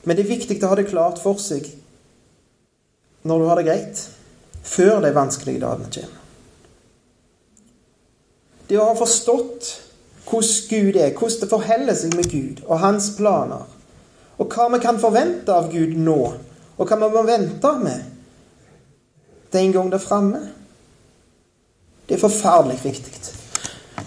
[0.09, 1.67] Men det er viktig å ha det klart for seg
[3.29, 4.01] når du har det greit,
[4.65, 6.23] før de vanskelige dagene kommer.
[8.71, 9.69] Det å ha forstått
[10.31, 13.67] hvordan Gud er, hvordan det forholder seg med Gud og hans planer,
[14.39, 16.21] og hva vi kan forvente av Gud nå,
[16.79, 18.18] og hva vi må vente med
[19.53, 20.41] gang det er framme.
[22.09, 23.13] Det er forferdelig viktig.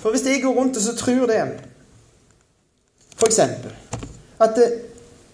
[0.01, 1.59] For hvis jeg går rundt og så tror det
[3.17, 3.71] For eksempel
[4.41, 4.81] at det,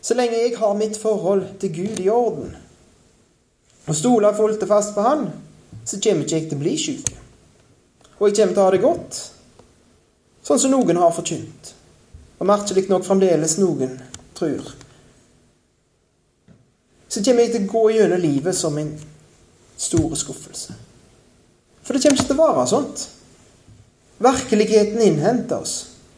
[0.01, 2.55] så lenge jeg har mitt forhold til Gud i orden,
[3.87, 5.29] og stoler fullt og fast på Han,
[5.85, 7.13] så kommer ikke jeg til å bli syk.
[8.19, 9.21] Og jeg kommer til å ha det godt.
[10.43, 11.71] Sånn som noen har forkynt.
[12.39, 13.95] Og merkelig nok fremdeles noen
[14.35, 14.75] tror
[17.07, 18.91] så kommer jeg til å gå gjennom livet som en
[19.77, 20.73] stor skuffelse.
[21.83, 23.03] For det kommer ikke til å være sånt.
[24.17, 25.75] Virkeligheten innhenter oss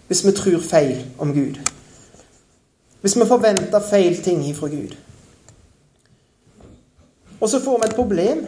[0.09, 1.59] hvis vi tror feil om Gud.
[3.03, 4.95] Hvis vi forventer feil ting ifra Gud.
[7.39, 8.41] Og så får vi et problem.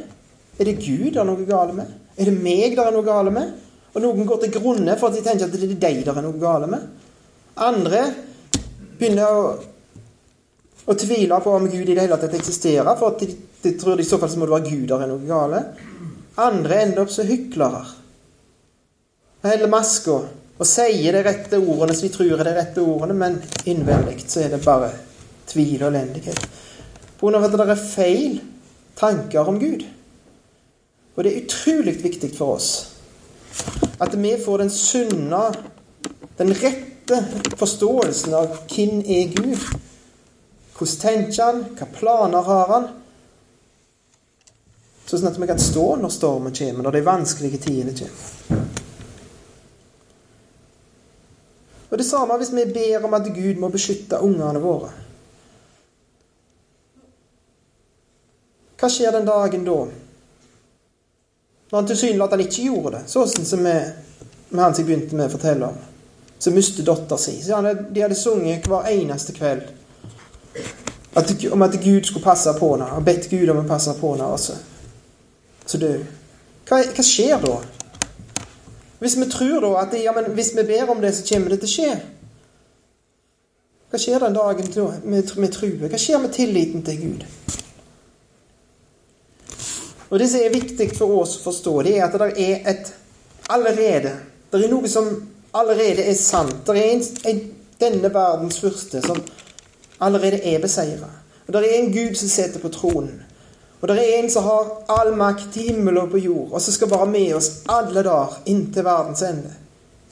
[0.59, 1.91] Er det Gud det er noe galt med?
[2.17, 3.53] Er det meg det er noe galt med?
[3.93, 6.25] Og noen går til grunne for at de tenker at det er deg det er
[6.25, 6.89] noe galt med.
[7.61, 8.01] Andre
[8.97, 9.43] begynner å
[10.85, 13.97] å tvile på om Gud i det hele tatt eksisterer, for at de, de tror
[13.97, 15.61] de i så fall så må det være guder er noe gale.
[16.41, 17.81] Andre ender opp som hyklere.
[19.45, 20.17] Heller maska
[20.61, 24.43] og sier de rette ordene som vi tror er de rette ordene, men innvendig så
[24.43, 24.91] er det bare
[25.49, 26.45] tvil og elendighet.
[27.21, 28.39] Av at det er feil
[28.97, 29.83] tanker om Gud.
[31.15, 32.71] Og det er utrolig viktig for oss
[34.01, 35.41] at vi får den sunne,
[36.39, 37.17] den rette
[37.59, 39.65] forståelsen av hvem er Gud
[40.81, 41.59] hvordan tenker han?
[41.77, 42.87] Hva planer har han?
[45.11, 48.67] Sånn at vi kan stå når stormen kommer, når de vanskelige tidene kommer.
[51.91, 54.93] Og Det samme hvis vi ber om at Gud må beskytte ungene våre.
[58.79, 59.75] Hva skjer den dagen da?
[61.67, 63.75] Når han tilsynelatende ikke gjorde det, sånn som vi,
[64.55, 65.83] med han som jeg begynte med å fortelle om.
[66.39, 67.35] Som mistet dattera si.
[67.43, 69.67] De hadde sunget hver eneste kveld
[71.19, 72.93] at, om at Gud skulle passe på henne.
[72.95, 74.61] Og bedt Gud om å passe på henne også.
[75.71, 75.87] Så du
[76.67, 77.59] hva, hva, skjer da?
[78.99, 81.61] Hvis vi tror da at ja, men hvis vi ber om det, så kommer det
[81.61, 81.93] til å skje.
[83.91, 85.87] Hva skjer den dagen da med, med trua?
[85.87, 87.23] Hva skjer med tilliten til Gud?
[90.11, 92.93] Og Det som er viktig for oss å forstå, det er at det er et
[93.51, 94.11] allerede
[94.51, 95.07] Det er noe som
[95.55, 96.65] allerede er sant.
[96.67, 97.43] Det er en, en,
[97.79, 99.23] denne verdens første som
[100.03, 101.07] allerede er beseira.
[101.47, 103.21] Og det er en Gud som sitter på tronen.
[103.81, 106.75] Og det er en som har all makt i himmel og på jord, og som
[106.75, 109.55] skal være med oss alle dager inntil verdens ende.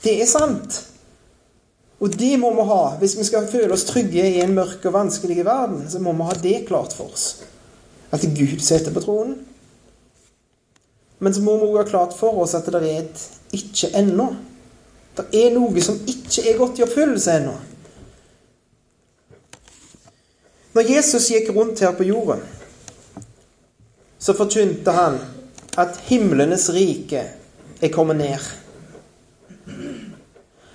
[0.02, 0.80] Det er sant.
[2.00, 2.82] Og det må vi ha.
[2.98, 6.26] Hvis vi skal føle oss trygge i en mørk og vanskelig verden, så må vi
[6.26, 7.44] ha det klart for oss.
[8.10, 9.36] At Gud sitter på tronen.
[11.20, 14.30] Men så må vi også ha klart for oss at det er et ikke ennå.
[15.18, 17.58] Det er noe som ikke er gått i oppfyllelse ennå.
[20.72, 22.40] Når Jesus gikk rundt her på jorden,
[24.20, 25.18] så forkynte han
[25.80, 27.22] at himlenes rike
[27.80, 28.50] er kommet ned.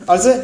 [0.08, 0.42] Altså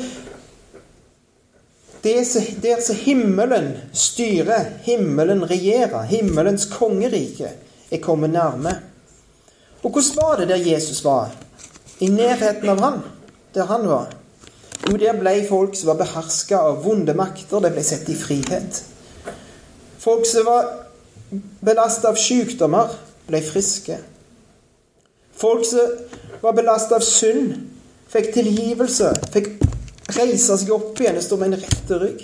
[2.04, 7.50] Der som himmelen styrer, himmelen regjerer, himmelens kongerike
[7.92, 8.80] er kommet nærme.
[9.84, 11.30] Og hvordan var det der Jesus var?
[12.00, 13.00] I nærheten av han,
[13.54, 14.10] der han var?
[14.90, 18.82] Jo, der ble folk som var beherska av vonde makter, det ble sett i frihet.
[20.02, 20.72] Folk som var
[21.60, 22.92] belasta av sykdommer,
[23.28, 23.98] ble friske.
[25.38, 25.96] Folk som
[26.42, 27.56] var belasta av synd,
[28.12, 29.54] fikk tilgivelse, fikk
[30.18, 32.24] reise seg opp igjen og stå med en rette rygg.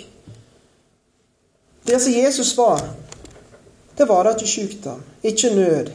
[1.88, 2.82] Der som Jesus var,
[3.96, 5.92] det var det ikke sykdom, ikke nød,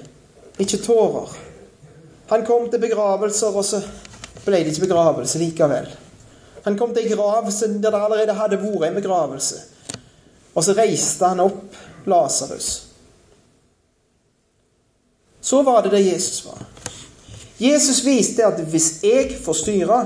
[0.59, 1.35] ikke tårer.
[2.31, 3.83] Han kom til begravelser, og så
[4.43, 5.91] ble det ikke begravelse likevel.
[6.63, 9.59] Han kom til ei grav der det allerede hadde vært en begravelse.
[10.55, 11.75] Og så reiste han opp
[12.07, 12.92] Lasarus.
[15.43, 16.61] Så var det det Jesus var.
[17.59, 19.99] Jesus viste at hvis jeg får styre,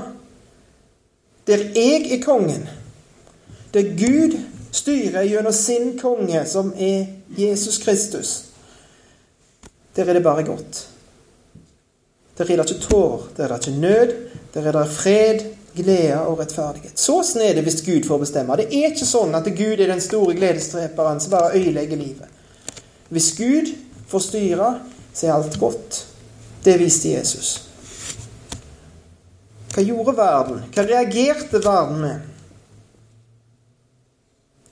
[1.46, 2.68] der jeg er kongen,
[3.74, 4.34] der Gud
[4.72, 7.06] styrer gjennom sin konge, som er
[7.38, 8.44] Jesus Kristus,
[9.96, 10.88] der er det bare godt.
[12.38, 14.12] Der er det ikke tårer, der er det ikke nød,
[14.54, 15.40] der er det fred,
[15.76, 16.98] glede og rettferdighet.
[16.98, 18.56] Så sånn er hvis Gud får bestemme.
[18.58, 22.26] Det er ikke sånn at Gud er den store gledesdreperen som bare øyelegger livet.
[23.08, 23.70] Hvis Gud
[24.10, 24.70] får styre,
[25.18, 26.06] så er alt godt.
[26.64, 27.64] Det viste Jesus.
[29.74, 30.60] Hva gjorde verden?
[30.74, 32.20] Hva reagerte verden med?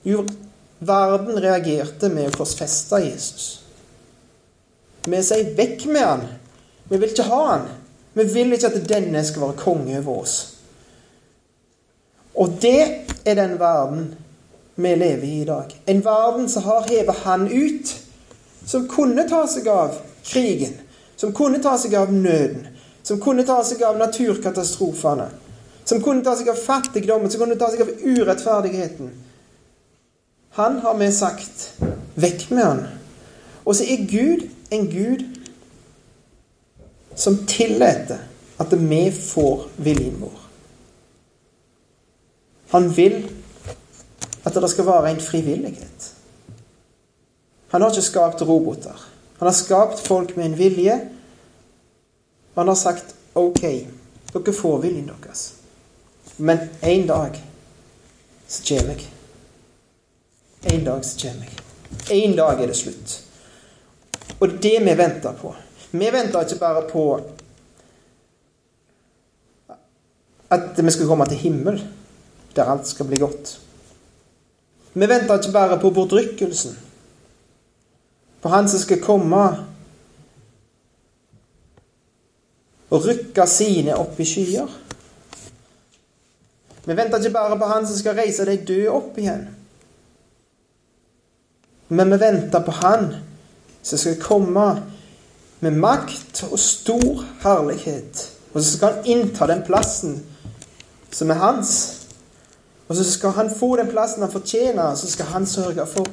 [0.07, 0.23] Jo,
[0.79, 3.47] verden reagerte med å korsfeste Jesus.
[5.07, 6.27] Med å si 'vekk med han'.
[6.89, 7.67] Vi vil ikke ha han.
[8.13, 10.35] Vi vil ikke at denne skal være konge over oss.
[12.35, 14.15] Og det er den verden
[14.75, 15.75] vi lever i i dag.
[15.87, 17.95] En verden som har hevet han ut.
[18.65, 19.95] Som kunne ta seg av
[20.27, 20.75] krigen.
[21.15, 22.67] Som kunne ta seg av nøden.
[23.03, 25.29] Som kunne ta seg av naturkatastrofene.
[25.87, 27.31] Som kunne ta seg av fattigdommen.
[27.31, 29.11] Som kunne ta seg av urettferdigheten.
[30.59, 31.67] Han har vi sagt
[32.17, 32.85] vekk med han.
[33.65, 35.23] Og så er Gud en Gud
[37.17, 38.19] som tillater
[38.57, 40.39] at vi får viljen vår.
[42.73, 43.21] Han vil
[44.45, 46.13] at det skal være en frivillighet.
[47.71, 48.97] Han har ikke skapt roboter.
[49.37, 50.95] Han har skapt folk med en vilje.
[52.53, 53.61] Og han har sagt OK,
[54.33, 55.43] dere får viljen deres.
[56.37, 57.37] Men en dag
[58.47, 59.07] så kommer jeg.
[60.73, 61.63] En dag så kommer jeg.
[62.11, 63.17] En dag er det slutt.
[64.39, 65.53] Og det er det vi venter på.
[65.91, 67.03] Vi venter ikke bare på
[70.49, 71.79] at vi skal komme til himmel,
[72.55, 73.59] der alt skal bli godt.
[74.93, 76.77] Vi venter ikke bare på bortrykkelsen,
[78.47, 79.45] på Han som skal komme
[82.87, 84.69] og rykke sine opp i skyer.
[86.85, 89.41] Vi venter ikke bare på Han som skal reise de døde opp igjen.
[91.91, 93.09] Men vi venter på Han
[93.83, 94.67] som skal komme
[95.59, 98.23] med makt og stor herlighet.
[98.53, 100.21] Og så skal han innta den plassen
[101.11, 101.73] som er hans.
[102.87, 106.07] Og så skal han få den plassen han fortjener, så skal han sørge for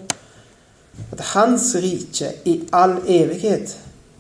[1.13, 3.77] at hans rike i all evighet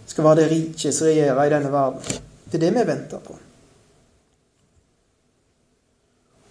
[0.06, 2.20] skal være det rike som regjerer i denne verden.
[2.50, 3.38] Det er det vi venter på.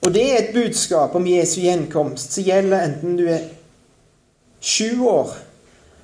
[0.04, 3.46] Og det er et budskap om Jesu gjenkomst som gjelder enten du er
[4.60, 5.32] sju år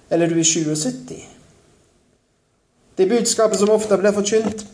[0.10, 1.20] eller du er 77.
[2.98, 4.66] Det budskapet som ofte blir forkynt,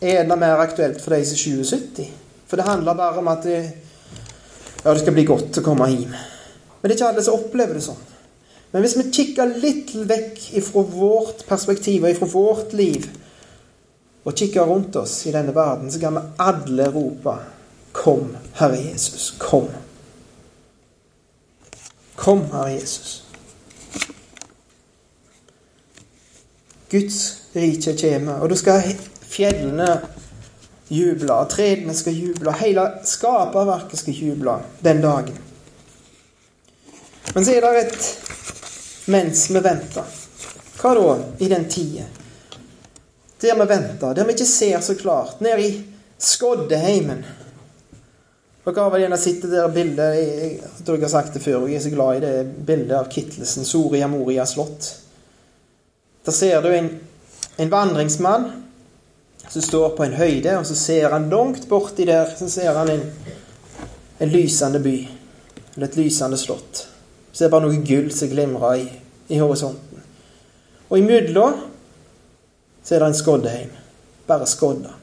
[0.00, 2.06] er enda mer aktuelt for de som er 77.
[2.46, 3.58] For det handler bare om at det,
[4.84, 6.14] ja, det skal bli godt å komme hjem.
[6.86, 8.02] Men det er ikke alle som opplever det sånn.
[8.70, 13.08] Men hvis vi kikker litt vekk ifra vårt perspektiv og ifra vårt liv,
[14.22, 17.34] og kikker rundt oss i denne verden, så kan vi alle rope
[17.96, 19.32] Kom, Herre Jesus.
[19.42, 19.66] Kom.
[22.14, 23.16] Kom, Herre Jesus.
[26.94, 27.18] Guds
[27.56, 28.44] rike kommer.
[28.44, 28.94] Og da skal
[29.26, 29.90] fjellene
[30.86, 35.42] juble, og trærne skal juble, hele skaperverket skal juble den dagen.
[37.34, 40.14] Men så er det et mens vi venter.
[40.76, 42.04] Hva da i den tida?
[43.40, 45.40] Der vi venter, der vi ikke ser så klart.
[45.40, 45.72] Nede i
[46.18, 47.24] Skoddeheimen.
[48.66, 51.60] Dere har vel gjerne sett det der bildet Jeg tror jeg har sagt det før,
[51.60, 54.88] og jeg er så glad i det bildet av Kittelsen, Soria Moria slott.
[56.26, 56.88] Der ser du en,
[57.62, 58.48] en vandringsmann.
[59.48, 62.90] som står på en høyde, og så ser han langt borti der så ser han
[62.90, 63.04] en,
[64.18, 64.96] en lysende by.
[65.76, 66.86] Eller et lysende slott.
[67.36, 68.84] Så er det bare noe gull som glimrer i,
[69.28, 70.04] i horisonten.
[70.88, 71.58] Og imellom
[72.80, 73.74] så er det en skoddeheim.
[74.24, 74.94] Bare skodda.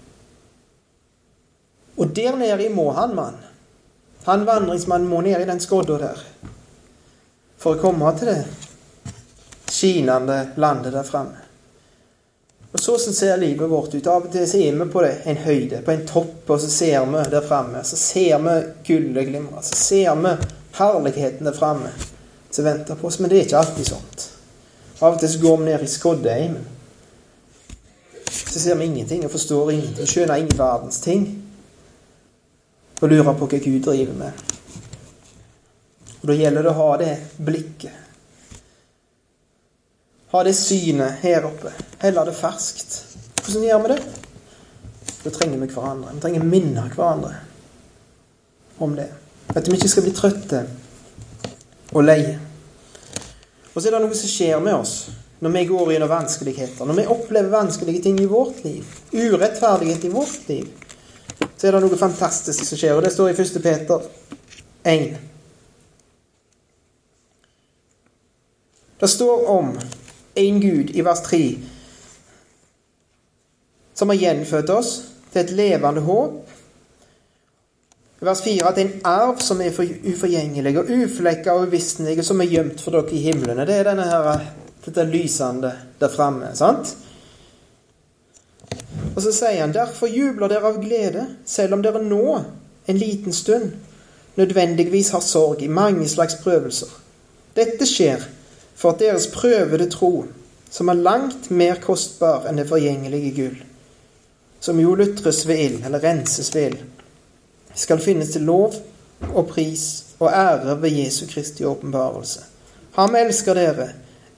[2.01, 3.37] Og der nede må han mann.
[4.25, 6.23] Han vandringsmannen må ned i den skodda der
[7.61, 8.39] for å komme til det
[9.69, 11.37] skinende landet der framme.
[12.73, 14.09] Og så ser livet vårt ut.
[14.09, 16.71] Av og til så er vi på det, en høyde, på en topp, og så
[16.73, 17.85] ser vi der framme.
[17.85, 18.57] Så ser vi
[18.89, 19.61] gullet glimre.
[19.61, 20.33] Så ser vi
[20.79, 21.93] herligheten der framme
[22.53, 23.19] som venter på oss.
[23.19, 24.29] Men det er ikke alltid sånt.
[25.01, 26.67] Av og til så går vi ned i skoddeheimen.
[28.29, 30.07] Så ser vi ingenting og forstår ingenting.
[30.07, 31.25] Skjønner ingen verdens ting.
[33.01, 34.43] Og lurer på hva Gud driver med.
[36.21, 37.97] Og Da gjelder det å ha det blikket.
[40.33, 41.73] Ha det synet her oppe.
[42.01, 43.01] Heller det ferskt.
[43.41, 43.99] Hvordan gjør vi det?
[45.23, 46.13] Da trenger vi hverandre.
[46.13, 47.33] Vi trenger å minne hverandre
[48.81, 49.09] om det.
[49.53, 50.63] At vi ikke skal bli trøtte
[51.93, 52.21] og lei.
[53.73, 54.95] Og så er det noe som skjer med oss
[55.43, 56.87] når vi går gjennom vanskeligheter.
[56.87, 60.69] Når vi opplever vanskelige ting i vårt liv, urettferdighet i vårt liv,
[61.57, 62.95] så er det noe fantastisk som skjer.
[62.95, 63.59] Og det står i 1.
[63.63, 64.05] Peter
[64.87, 65.17] 1.
[69.03, 69.73] Det står om
[70.35, 71.41] en Gud i vers 3
[73.93, 74.93] som har gjenfødt oss
[75.33, 76.52] til et levende håp.
[78.23, 82.81] Vers 4 at en arv som er uforgjengelig og uflekka og uvisnelig, som er gjemt
[82.81, 83.65] for dere i himlene.
[83.67, 84.45] Det er denne her,
[84.85, 86.53] dette lysende der framme.
[89.15, 92.37] Og så sier han, derfor jubler dere av glede, selv om dere nå,
[92.87, 93.73] en liten stund,
[94.39, 96.89] nødvendigvis har sorg i mange slags prøvelser.
[97.55, 98.23] Dette skjer
[98.75, 100.25] for at deres prøvede tro,
[100.71, 103.61] som er langt mer kostbar enn det forgjengelige gull,
[104.63, 106.81] som jo lutres ved ild, eller renses ved ild,
[107.75, 108.73] skal finnes til lov
[109.33, 112.39] og pris og ære ved Jesu Kristi åpenbarelse.
[112.93, 113.89] Ham elsker dere,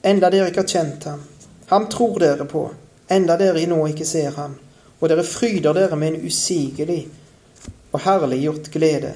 [0.04, 1.22] enda dere ikke har kjent ham.
[1.66, 2.68] Ham tror dere på,
[3.10, 4.56] enda dere nå ikke ser ham.
[5.00, 7.08] Og dere fryder dere med en usigelig
[7.92, 9.12] og herliggjort glede,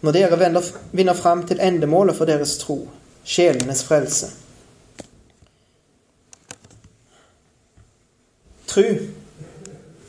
[0.00, 0.62] når dere
[0.92, 2.88] vinner fram til endemålet for deres tro,
[3.24, 4.30] sjelenes frelse.
[8.66, 8.84] Tru,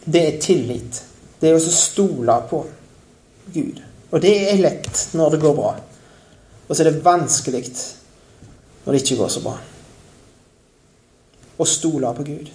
[0.05, 1.03] det er tillit.
[1.41, 2.65] Det er å stole på
[3.55, 3.81] Gud.
[4.11, 5.71] Og det er lett når det går bra.
[6.67, 7.63] Og så er det vanskelig
[8.85, 9.55] når det ikke går så bra.
[11.55, 12.51] Å stole på Gud.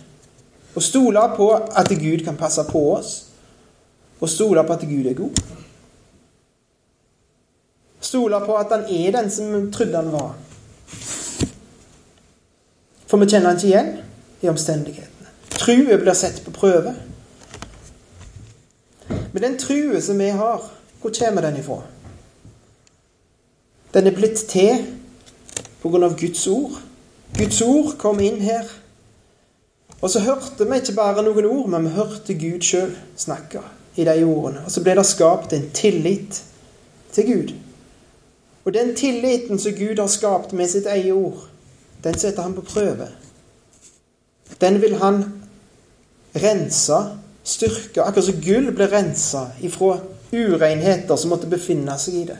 [0.76, 3.14] Å stole på at Gud kan passe på oss.
[4.20, 5.40] Å stole på at Gud er god.
[8.00, 10.34] Stole på at han er den som vi trodde han var.
[13.10, 13.90] For vi kjenner han ikke igjen
[14.44, 15.32] i omstendighetene.
[15.56, 16.94] Trua blir sett på prøve.
[19.32, 20.62] Men den trua som vi har,
[21.00, 21.82] hvor kommer den ifra?
[23.94, 24.86] Den er blitt til
[25.84, 26.76] av Guds ord.
[27.38, 28.68] Guds ord kom inn her.
[30.00, 33.62] Og så hørte vi ikke bare noen ord, men vi hørte Gud sjøl snakke
[33.96, 34.64] i de ordene.
[34.64, 36.42] Og så ble det skapt en tillit
[37.12, 37.54] til Gud.
[38.64, 41.48] Og den tilliten som Gud har skapt med sitt eget ord,
[42.04, 43.08] den setter han på prøve.
[44.60, 45.24] Den vil han
[46.36, 46.96] rense,
[47.44, 49.98] styrke, akkurat som gull ble rensa ifra
[50.32, 52.38] urenheter som måtte befinne seg i det.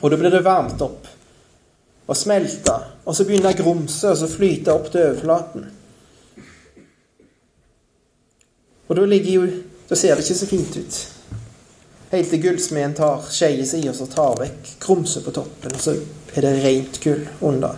[0.00, 1.08] Og da blir det varmt opp
[2.06, 5.64] og smelta, og så begynner grumset å flyte opp til overflaten.
[8.86, 9.48] Og da ligger jo
[9.86, 10.96] Da ser det ikke så fint ut.
[12.10, 15.92] Helt til gullsmeden tar skeia si og så tar vekk grumset på toppen, og så
[16.34, 17.76] er det rent gull under.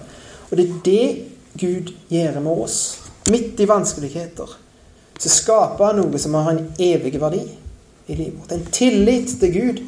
[0.48, 1.04] Og det er det
[1.60, 2.78] Gud gjør med oss,
[3.28, 4.56] midt i vanskeligheter
[5.18, 7.42] så skaper han noe som har en evig verdi
[8.08, 8.52] i livet vårt.
[8.52, 9.80] En tillit til Gud.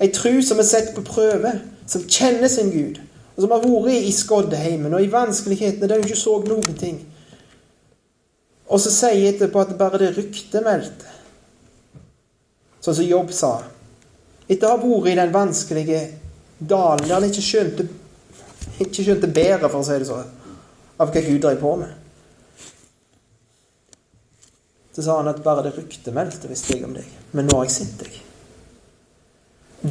[0.00, 1.52] En tro som er sett på prøve,
[1.88, 3.00] som kjenner sin Gud,
[3.36, 7.00] og som har vært i skoddeheimen og i vanskelighetene der hun ikke så noen ting.
[8.66, 11.12] Og så sier etterpå at bare det ryktet meldte.
[12.82, 13.52] Sånn som Jobb sa.
[14.46, 16.02] Etter å ha vært i den vanskelige
[16.58, 17.88] dalen der han ikke skjønte
[18.80, 20.32] ikke skjønte bedre, for å si det sånn,
[21.00, 22.05] av hva Gud drev på med.
[24.96, 27.04] Så sa han at bare det ryktet meldte visste jeg om deg.
[27.36, 28.14] Men nå har jeg sett deg.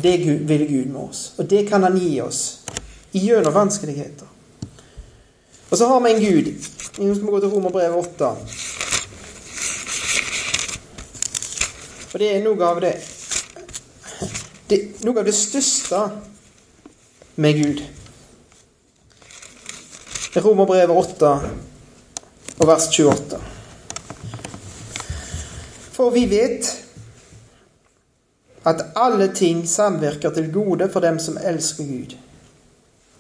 [0.01, 0.15] Det
[0.49, 1.19] vil Gud med oss.
[1.37, 2.39] Og det kan han gi oss
[3.13, 4.25] gjennom vanskeligheter.
[5.69, 6.49] Og så har vi en Gud.
[6.97, 8.33] Nå skal vi gå til Romerbrevet 8.
[12.13, 12.95] Og det er noe av det,
[14.73, 16.01] det Noe av det største
[17.37, 17.85] med Gud.
[20.41, 21.35] Romerbrevet 8
[22.55, 23.54] og vers 28.
[25.95, 26.67] For vi vet
[28.67, 32.15] at alle ting samvirker til gode for dem som elsker Gud,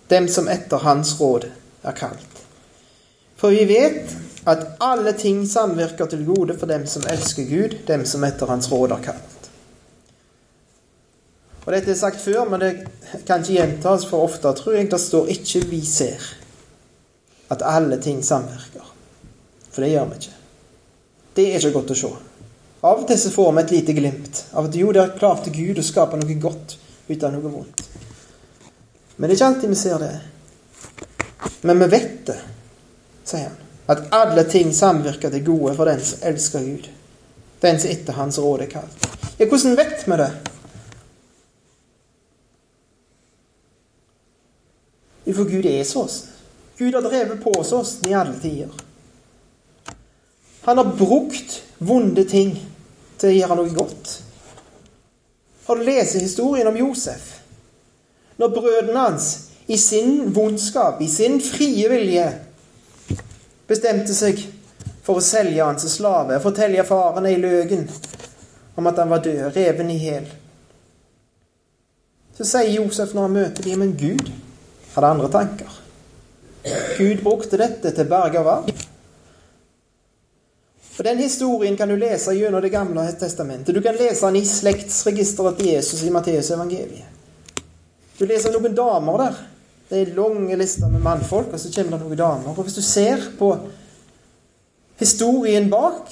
[0.09, 1.47] dem som etter Hans råd
[1.85, 2.41] er kalt.
[3.39, 4.11] For vi vet
[4.49, 8.67] at alle ting samvirker til gode for dem som elsker Gud, dem som etter Hans
[8.71, 9.49] råd er kalt.
[11.65, 12.73] Og Dette er sagt før, men det
[13.25, 14.91] kan ikke gjentas for ofte, tror jeg.
[14.91, 16.35] Det står ikke 'vi ser'
[17.49, 18.93] at alle ting samvirker.
[19.71, 20.33] For det gjør vi ikke.
[21.35, 22.07] Det er ikke godt å se.
[22.81, 25.79] Av og til så får vi et lite glimt av at jo, der klarte Gud
[25.79, 27.83] å skape noe godt ut av noe vondt.
[29.15, 30.13] Men det er ikke alltid vi ser det.
[31.65, 32.39] Men vi vet det,
[33.23, 33.61] sier han.
[33.87, 36.89] At alle ting samvirker til gode for den som elsker Gud.
[37.61, 39.07] Den som etter Hans råd er kalt.
[39.37, 40.31] Ja, hvordan vet vi det?
[45.35, 46.09] For Gud er sånn.
[46.77, 48.73] Gud har drevet på oss i alle tider.
[50.65, 52.53] Han har brukt vonde ting
[53.19, 54.13] til å gjøre noe godt.
[55.65, 57.31] Har du lest historien om Josef?
[58.37, 59.29] Når brødrene hans
[59.67, 62.25] i sin vondskap, i sin frie vilje,
[63.67, 64.43] bestemte seg
[65.05, 67.87] for å selge han som slave, fortelle farene i løgen
[68.75, 70.27] om at han var død, reven i hjel.
[72.35, 74.29] Så sier Josef når han møter dem, men Gud
[74.95, 75.77] hadde andre tanker.
[76.97, 78.83] Gud brukte dette til berg og verden.
[80.97, 83.75] Og Den historien kan du lese gjennom Det gamle testamentet.
[83.75, 87.11] Du kan lese den i slektsregisteret til Jesus i Matteus evangeliet.
[88.19, 89.41] Du leser noen damer der.
[89.89, 92.55] Det er lange lister med mannfolk, og så kommer det noen damer.
[92.55, 93.51] Og Hvis du ser på
[94.99, 96.09] historien bak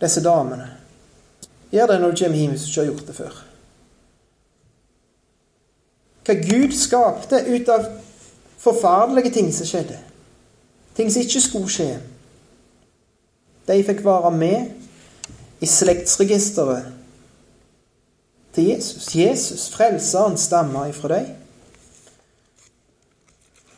[0.00, 0.76] disse damene
[1.70, 3.34] Gjør det når du kommer hjem hvis du ikke har gjort det før.
[6.26, 7.84] Hva Gud skapte ut av
[8.58, 9.98] forferdelige ting som skjedde.
[10.96, 11.92] Ting som ikke skulle skje.
[13.70, 14.70] De fikk være med
[15.62, 16.88] i slektsregisteret
[18.54, 19.16] til Jesus.
[19.16, 21.26] Jesus, frelseren, stammer ifra dem.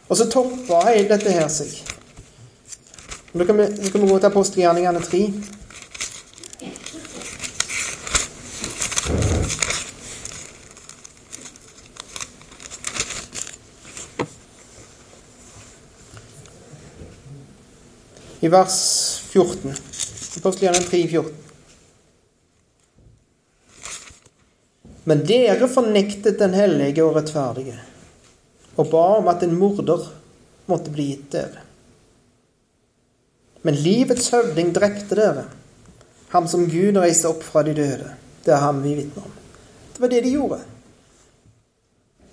[0.09, 1.77] Og så topper hele dette her seg.
[3.33, 5.27] Nå kan vi, kan vi gå til apostelgjerningene 3.
[18.43, 19.73] i vers 14.
[20.37, 21.33] Apostelgjerningen 3, 14.
[25.05, 27.79] Men dere fornektet den hellige og rettferdige,
[28.77, 30.05] og ba om at en morder
[30.69, 31.65] måtte bli gitt dere.
[33.65, 35.47] Men livets høvding drepte dere,
[36.35, 38.13] ham som Gud reiste opp fra de døde.
[38.45, 39.35] Det er ham vi vitner om.
[39.95, 40.61] Det var det de gjorde.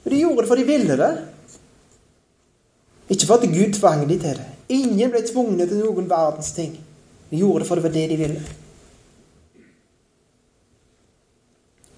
[0.03, 1.11] De gjorde det for de ville det.
[3.09, 4.51] Ikke for at Gud tvang de til det.
[4.69, 6.77] Ingen ble tvunget til noen verdens ting.
[7.29, 8.41] De gjorde det for det var det de ville.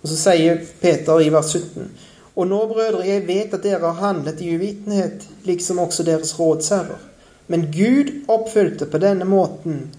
[0.02, 1.90] Og så sier Peter i vers 17.:
[2.36, 7.08] Og nå, brødre, jeg vet at dere har handlet i uvitenhet, liksom også deres rådsherrer.
[7.48, 9.90] Men Gud oppfylte på denne måten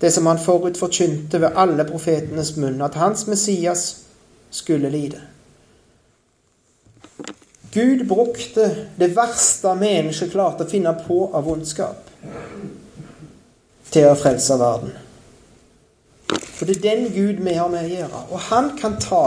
[0.00, 3.96] det som han forut forkynte ved alle profetenes munn, at hans Messias
[4.50, 5.20] skulle lide.
[7.72, 12.06] Gud brukte det verste mennesket klarte å finne på av vondskap
[13.92, 14.96] til å frelse verden.
[16.28, 18.24] For det er den Gud vi har med å gjøre.
[18.32, 19.22] Og han kan ta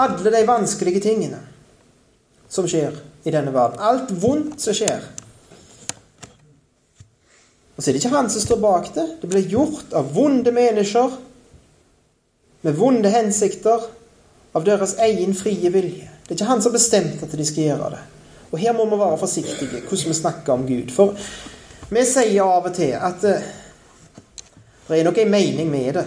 [0.00, 1.42] alle de vanskelige tingene
[2.48, 3.82] som skjer i denne verden.
[3.82, 5.04] Alt vondt som skjer.
[7.76, 9.06] Og så er det ikke han som står bak det.
[9.20, 11.18] Det blir gjort av vonde mennesker
[12.66, 13.82] med vonde hensikter,
[14.56, 16.08] av deres egen frie vilje.
[16.24, 18.00] Det er ikke han som har bestemt at de skal gjøre det.
[18.48, 20.90] Og her må vi være forsiktige hvordan vi snakker om Gud.
[20.94, 21.12] For
[21.92, 23.26] vi sier av og til at
[24.86, 26.06] uh, det er nok en mening med det.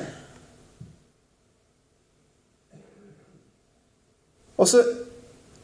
[4.60, 4.84] Og så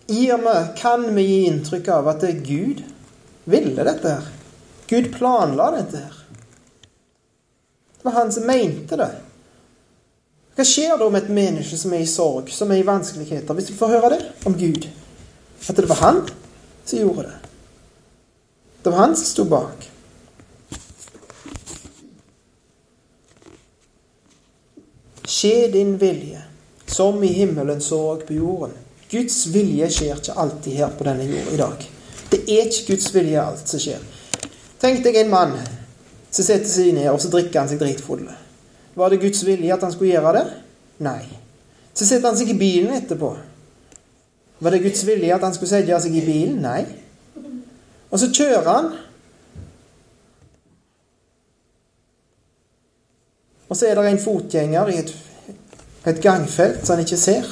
[0.08, 2.84] gir vi, kan vi gi inntrykk av at Gud
[3.44, 4.28] ville dette her.
[4.88, 6.22] Gud planla dette her.
[7.98, 9.10] Det var han som mente det.
[10.56, 13.74] Hva skjer da med et menneske som er i sorg, som er i vanskeligheter, hvis
[13.74, 14.88] vi får høre det om Gud?
[15.66, 16.22] At det var han
[16.86, 17.52] som gjorde det.
[18.84, 19.90] Det var han som sto bak.
[25.26, 26.42] Skje din vilje,
[26.86, 28.76] som i himmelen så og på jorden.
[29.10, 31.86] Guds vilje skjer ikke alltid her på denne jord i dag.
[32.30, 34.04] Det er ikke Guds vilje alt som skjer.
[34.82, 35.56] Tenk deg en mann
[36.30, 38.26] som setter seg ned, og så drikker han seg dritfull.
[38.96, 40.46] Var det Guds vilje at han skulle gjøre det?
[41.06, 41.24] Nei.
[41.96, 43.32] Så setter han seg i bilen etterpå.
[44.62, 46.62] Var det Guds vilje at han skulle sette seg i bilen?
[46.64, 46.84] Nei.
[48.12, 48.94] Og så kjører han.
[53.70, 55.14] Og så er det en fotgjenger i et,
[56.06, 57.48] et gangfelt som han ikke ser.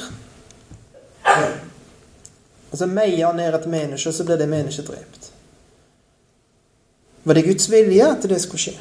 [2.70, 5.30] Og så meier han ned et menneske, og så blir det mennesket drept.
[7.24, 8.74] Var det Guds vilje at det skulle skje?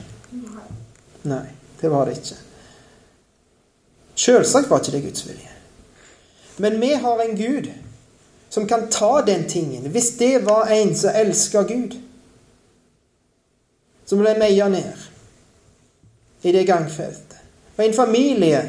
[1.29, 1.45] Nei,
[1.81, 2.38] det var det ikke.
[4.19, 5.53] Selvsagt var ikke det Guds vilje.
[6.57, 7.69] Men vi har en Gud
[8.49, 9.88] som kan ta den tingen.
[9.91, 11.95] Hvis det var en som elska Gud,
[14.05, 15.12] så ble meia ned
[16.44, 17.38] i det gangfeltet,
[17.78, 18.64] og en familie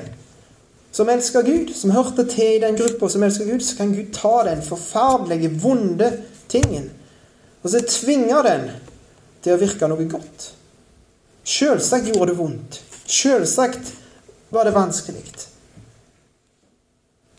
[0.95, 4.13] som elsker Gud, som hørte til i den gruppa som elsker Gud, så kan Gud
[4.15, 6.13] ta den forferdelige, vonde
[6.49, 6.93] tingen
[7.65, 8.69] og så tvinge den
[9.45, 10.51] til å virke noe godt.
[11.49, 12.79] Selvsagt gjorde det vondt.
[13.09, 13.93] Selvsagt
[14.53, 15.25] var det vanskelig.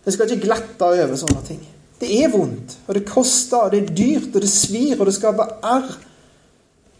[0.06, 1.62] En skal ikke glatte over sånne ting.
[2.02, 5.16] Det er vondt, og det koster, og det er dyrt, og det svir, og det
[5.16, 5.94] skaper arr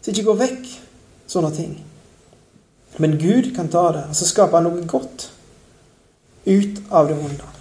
[0.00, 0.72] som ikke går vekk.
[1.30, 1.74] Sånne ting.
[2.98, 5.28] Men Gud kan ta det, og så skaper han noe godt
[6.46, 7.52] ut av det vonde.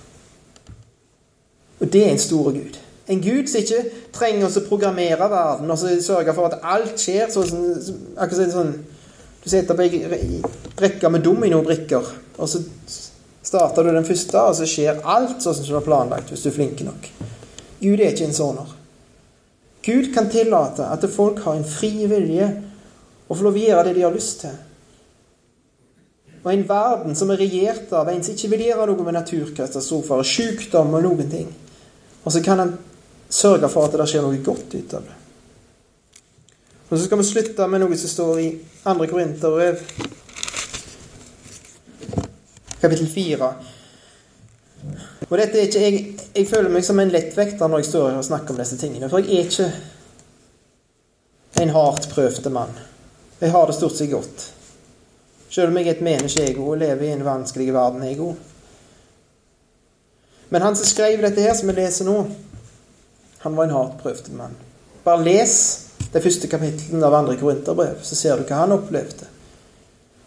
[1.82, 2.78] Og det er en stor Gud.
[3.08, 3.82] En Gud som ikke
[4.16, 7.66] trenger å programmere verden og sørge for at alt skjer sånn,
[8.18, 8.76] akkurat sånn
[9.46, 10.40] Du setter på ei
[10.82, 12.08] rekke med dominobrikker,
[12.42, 12.64] og så
[13.46, 16.50] starter du den første, og så skjer alt sånn som du har planlagt, hvis du
[16.50, 17.06] er flink nok.
[17.78, 18.72] Gud er ikke en sånner.
[19.86, 22.48] Gud kan tillate at folk har en fri vilje
[23.28, 24.58] og får lov å gjøre det de har lyst til.
[26.46, 30.22] Og en verden som er regjert av en som ikke vil gjøre noe med naturkatastrofer,
[30.30, 31.48] sykdom og noen ting.
[32.22, 32.76] Og så kan han
[33.30, 35.16] sørge for at det skjer noe godt ut av det.
[36.86, 38.50] Og så skal vi slutte med noe som står i
[38.84, 38.94] 2.
[39.10, 39.82] Korinterbrev,
[42.78, 43.50] kapittel 4.
[45.26, 46.04] Og dette er ikke, jeg,
[46.36, 49.10] jeg føler meg som en lettvekter når jeg står her og snakker om disse tingene.
[49.10, 49.72] For jeg er ikke
[51.66, 52.78] en hardt prøvde mann.
[53.42, 54.52] Jeg har det stort sett godt.
[55.50, 58.34] Selv om jeg er et menneske-ego og lever i en vanskelig verden-ego.
[60.50, 62.18] Men han som skrev dette her, som vi leser nå,
[63.46, 64.58] han var en hardt prøvd mann.
[65.06, 65.56] Bare les
[66.14, 69.28] det første kapittelet av andre Korinterbrev, så ser du hva han opplevde.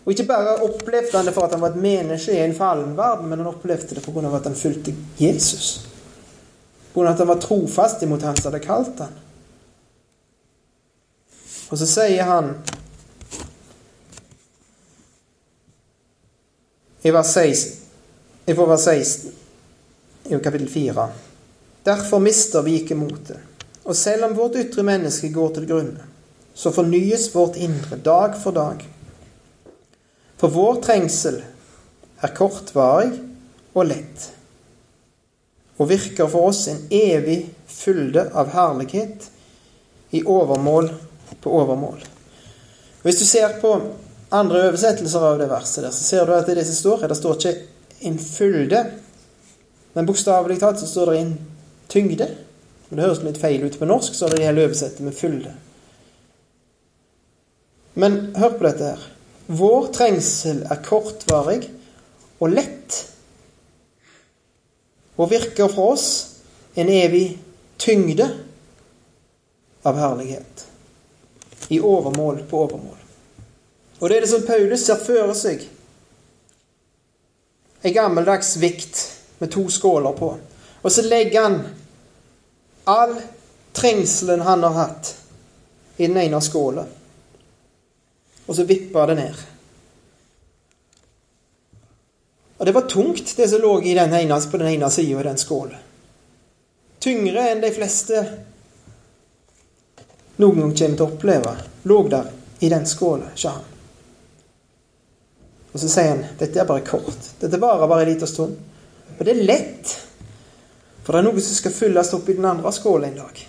[0.04, 2.94] Og ikke bare opplevde han det for at han var et menneske i en fallen
[2.96, 4.36] verden, men han opplevde det pga.
[4.36, 5.88] at han fulgte Jesus.
[6.94, 7.10] Pga.
[7.10, 9.16] at han var trofast imot han som hadde kalt han.
[11.70, 12.54] Og så sier han
[17.08, 17.76] i vers 16,
[18.46, 19.32] i vers 16
[20.28, 21.08] i kapittel 4
[21.88, 23.38] Derfor mister vi ikke motet.
[23.88, 26.04] Og selv om vårt ytre menneske går til grunne,
[26.52, 28.82] så fornyes vårt indre dag for dag.
[30.36, 31.38] For vår trengsel
[32.20, 33.14] er kortvarig
[33.72, 34.26] og lett,
[35.78, 37.38] og virker for oss en evig
[37.70, 39.30] fylde av herlighet
[40.12, 40.90] i overmål
[41.40, 42.02] på overmål.
[43.06, 43.78] Hvis du ser på
[44.28, 47.12] andre oversettelser av det verset der, så ser du at det, det som står her,
[47.12, 47.54] det står ikke
[48.08, 48.82] en fylde,
[49.96, 51.32] men bokstavelig talt så står det en
[51.88, 52.28] tyngde.
[52.88, 55.54] Det høres litt feil ut på norsk, så det gjelder oversette med fylde.
[57.98, 59.06] Men hør på dette her.
[59.48, 61.62] Vår trengsel er kortvarig
[62.38, 62.98] og lett,
[65.18, 66.08] og virker for oss
[66.78, 67.32] en evig
[67.80, 68.28] tyngde
[69.88, 70.66] av herlighet.
[71.74, 73.07] I overmål på overmål.
[73.98, 75.64] Og det er det som Paulus ser for seg.
[77.82, 79.00] En gammeldags vikt
[79.38, 80.32] med to skåler på.
[80.82, 81.58] Og så legger han
[82.88, 83.16] all
[83.72, 85.14] trengselen han har hatt,
[85.96, 86.84] i den ene skåla.
[88.46, 89.40] Og så vipper det ned.
[92.58, 95.38] Og det var tungt, det som lå den ene, på den ene sida i den
[95.38, 95.78] skåla.
[96.98, 98.22] Tyngre enn de fleste
[100.38, 101.56] noen gang kommer til å oppleve,
[101.90, 102.30] lå der
[102.62, 103.77] i den skåla, sa han.
[105.78, 107.26] Og så sier han dette er bare kort.
[107.38, 108.56] Dette varer bare en liten stund.
[109.14, 109.92] Og det er lett.
[111.04, 113.44] For det er noe som skal fylles opp i den andre skåla en dag.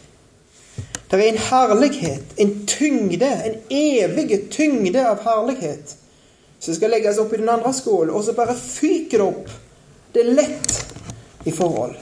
[1.09, 5.95] Det er en herlighet, en tyngde, en evig tyngde av herlighet
[6.59, 9.49] som skal legges opp i den andre skåla, og så bare fyker det opp.
[10.13, 11.97] Det er lett i forhold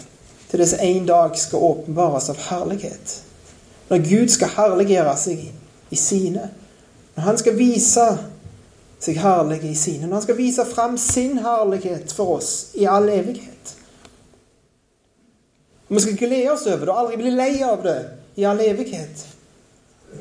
[0.51, 3.19] til det som en dag skal åpenbares av herlighet.
[3.88, 5.47] Når Gud skal herliggjøre seg
[5.95, 6.49] i sine.
[7.15, 8.09] Når han skal vise
[9.00, 10.08] seg herlig i sine.
[10.08, 13.74] Når han skal vise fram sin herlighet for oss i all evighet.
[15.88, 18.00] Og Vi skal glede oss over det og aldri bli lei av det
[18.36, 19.28] i all evighet.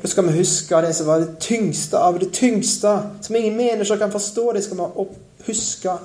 [0.01, 3.97] Da skal vi huske det som var det tyngste av det tyngste, som ingen mennesker
[3.97, 4.51] kan forstå.
[4.53, 5.05] Det skal vi
[5.47, 5.97] huske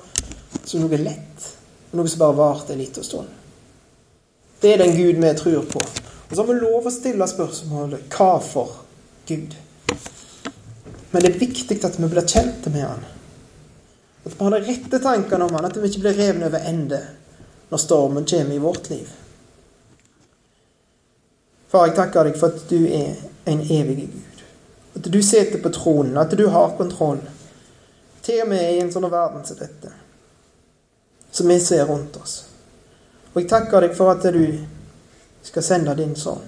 [0.63, 1.47] som noe lett,
[1.91, 3.27] og noe som bare varte en liten stund.
[4.61, 5.81] Det er den Gud vi tror på.
[6.29, 8.79] Og så har vi lov å stille spørsmålet hva for
[9.27, 9.55] Gud?
[11.13, 13.03] Men det er viktig at vi blir kjente med Han.
[14.23, 17.01] At vi har de rette tankene om han, at vi ikke blir revne over ende
[17.69, 19.09] når stormen kommer i vårt liv.
[21.69, 24.41] Far, jeg takker deg for at du er en evig Gud.
[24.95, 27.21] At du sitter på tronen, at du har kontroll.
[28.23, 29.91] Til og med i en sånn verden som dette,
[31.33, 32.35] som vi ser rundt oss.
[33.33, 34.45] Og jeg takker deg for at du
[35.43, 36.45] skal sende din sønn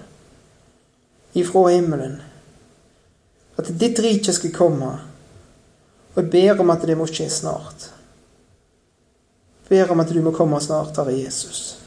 [1.35, 2.21] ifra himmelen.
[3.55, 4.91] At ditt rike skal komme.
[6.15, 7.89] Og jeg ber om at det må skje snart.
[9.65, 11.77] Jeg ber om at du må komme snart, Herre Jesus.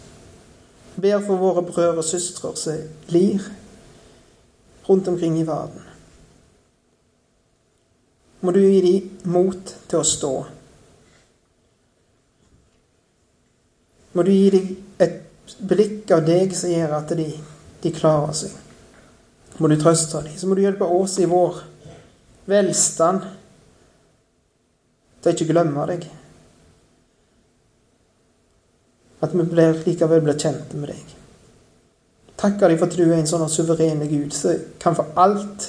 [0.97, 2.81] Jeg ber for våre brødre og søstre som
[3.15, 3.45] lir
[4.89, 5.85] rundt omkring i verden.
[8.41, 10.33] Må du gi dem mot til å stå.
[14.15, 17.29] Må du gi dem et blikk av deg som gjør at de,
[17.83, 18.55] de klarer seg.
[19.59, 20.37] Må du trøste dem.
[20.39, 21.63] Så må du hjelpe oss i vår
[22.49, 23.27] velstand
[25.19, 26.07] til å ikke glemme deg.
[29.19, 31.15] At vi blir, likevel blir kjent med deg.
[32.39, 35.67] Takker deg for at du er en sånn suveren Gud som kan få alt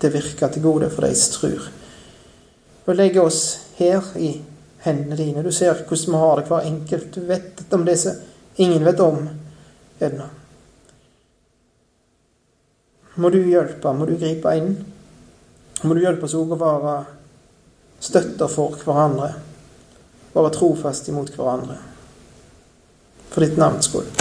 [0.00, 1.68] til å virke til gode for de som tror.
[2.88, 3.44] Og legge oss
[3.78, 4.32] her i
[4.82, 5.44] hendene dine.
[5.46, 7.14] Du ser hvordan vi har det hver enkelt.
[7.14, 8.18] Du vet om det som
[8.58, 9.22] ingen vet om
[10.00, 10.26] ennå.
[13.20, 14.72] Må du hjelpe, må du gripe inn.
[15.84, 16.94] Må du hjelpe oss òg å være
[18.00, 19.34] støtter for hverandre.
[20.32, 21.76] Være trofast imot hverandre.
[23.30, 24.19] For ditt navns skyld.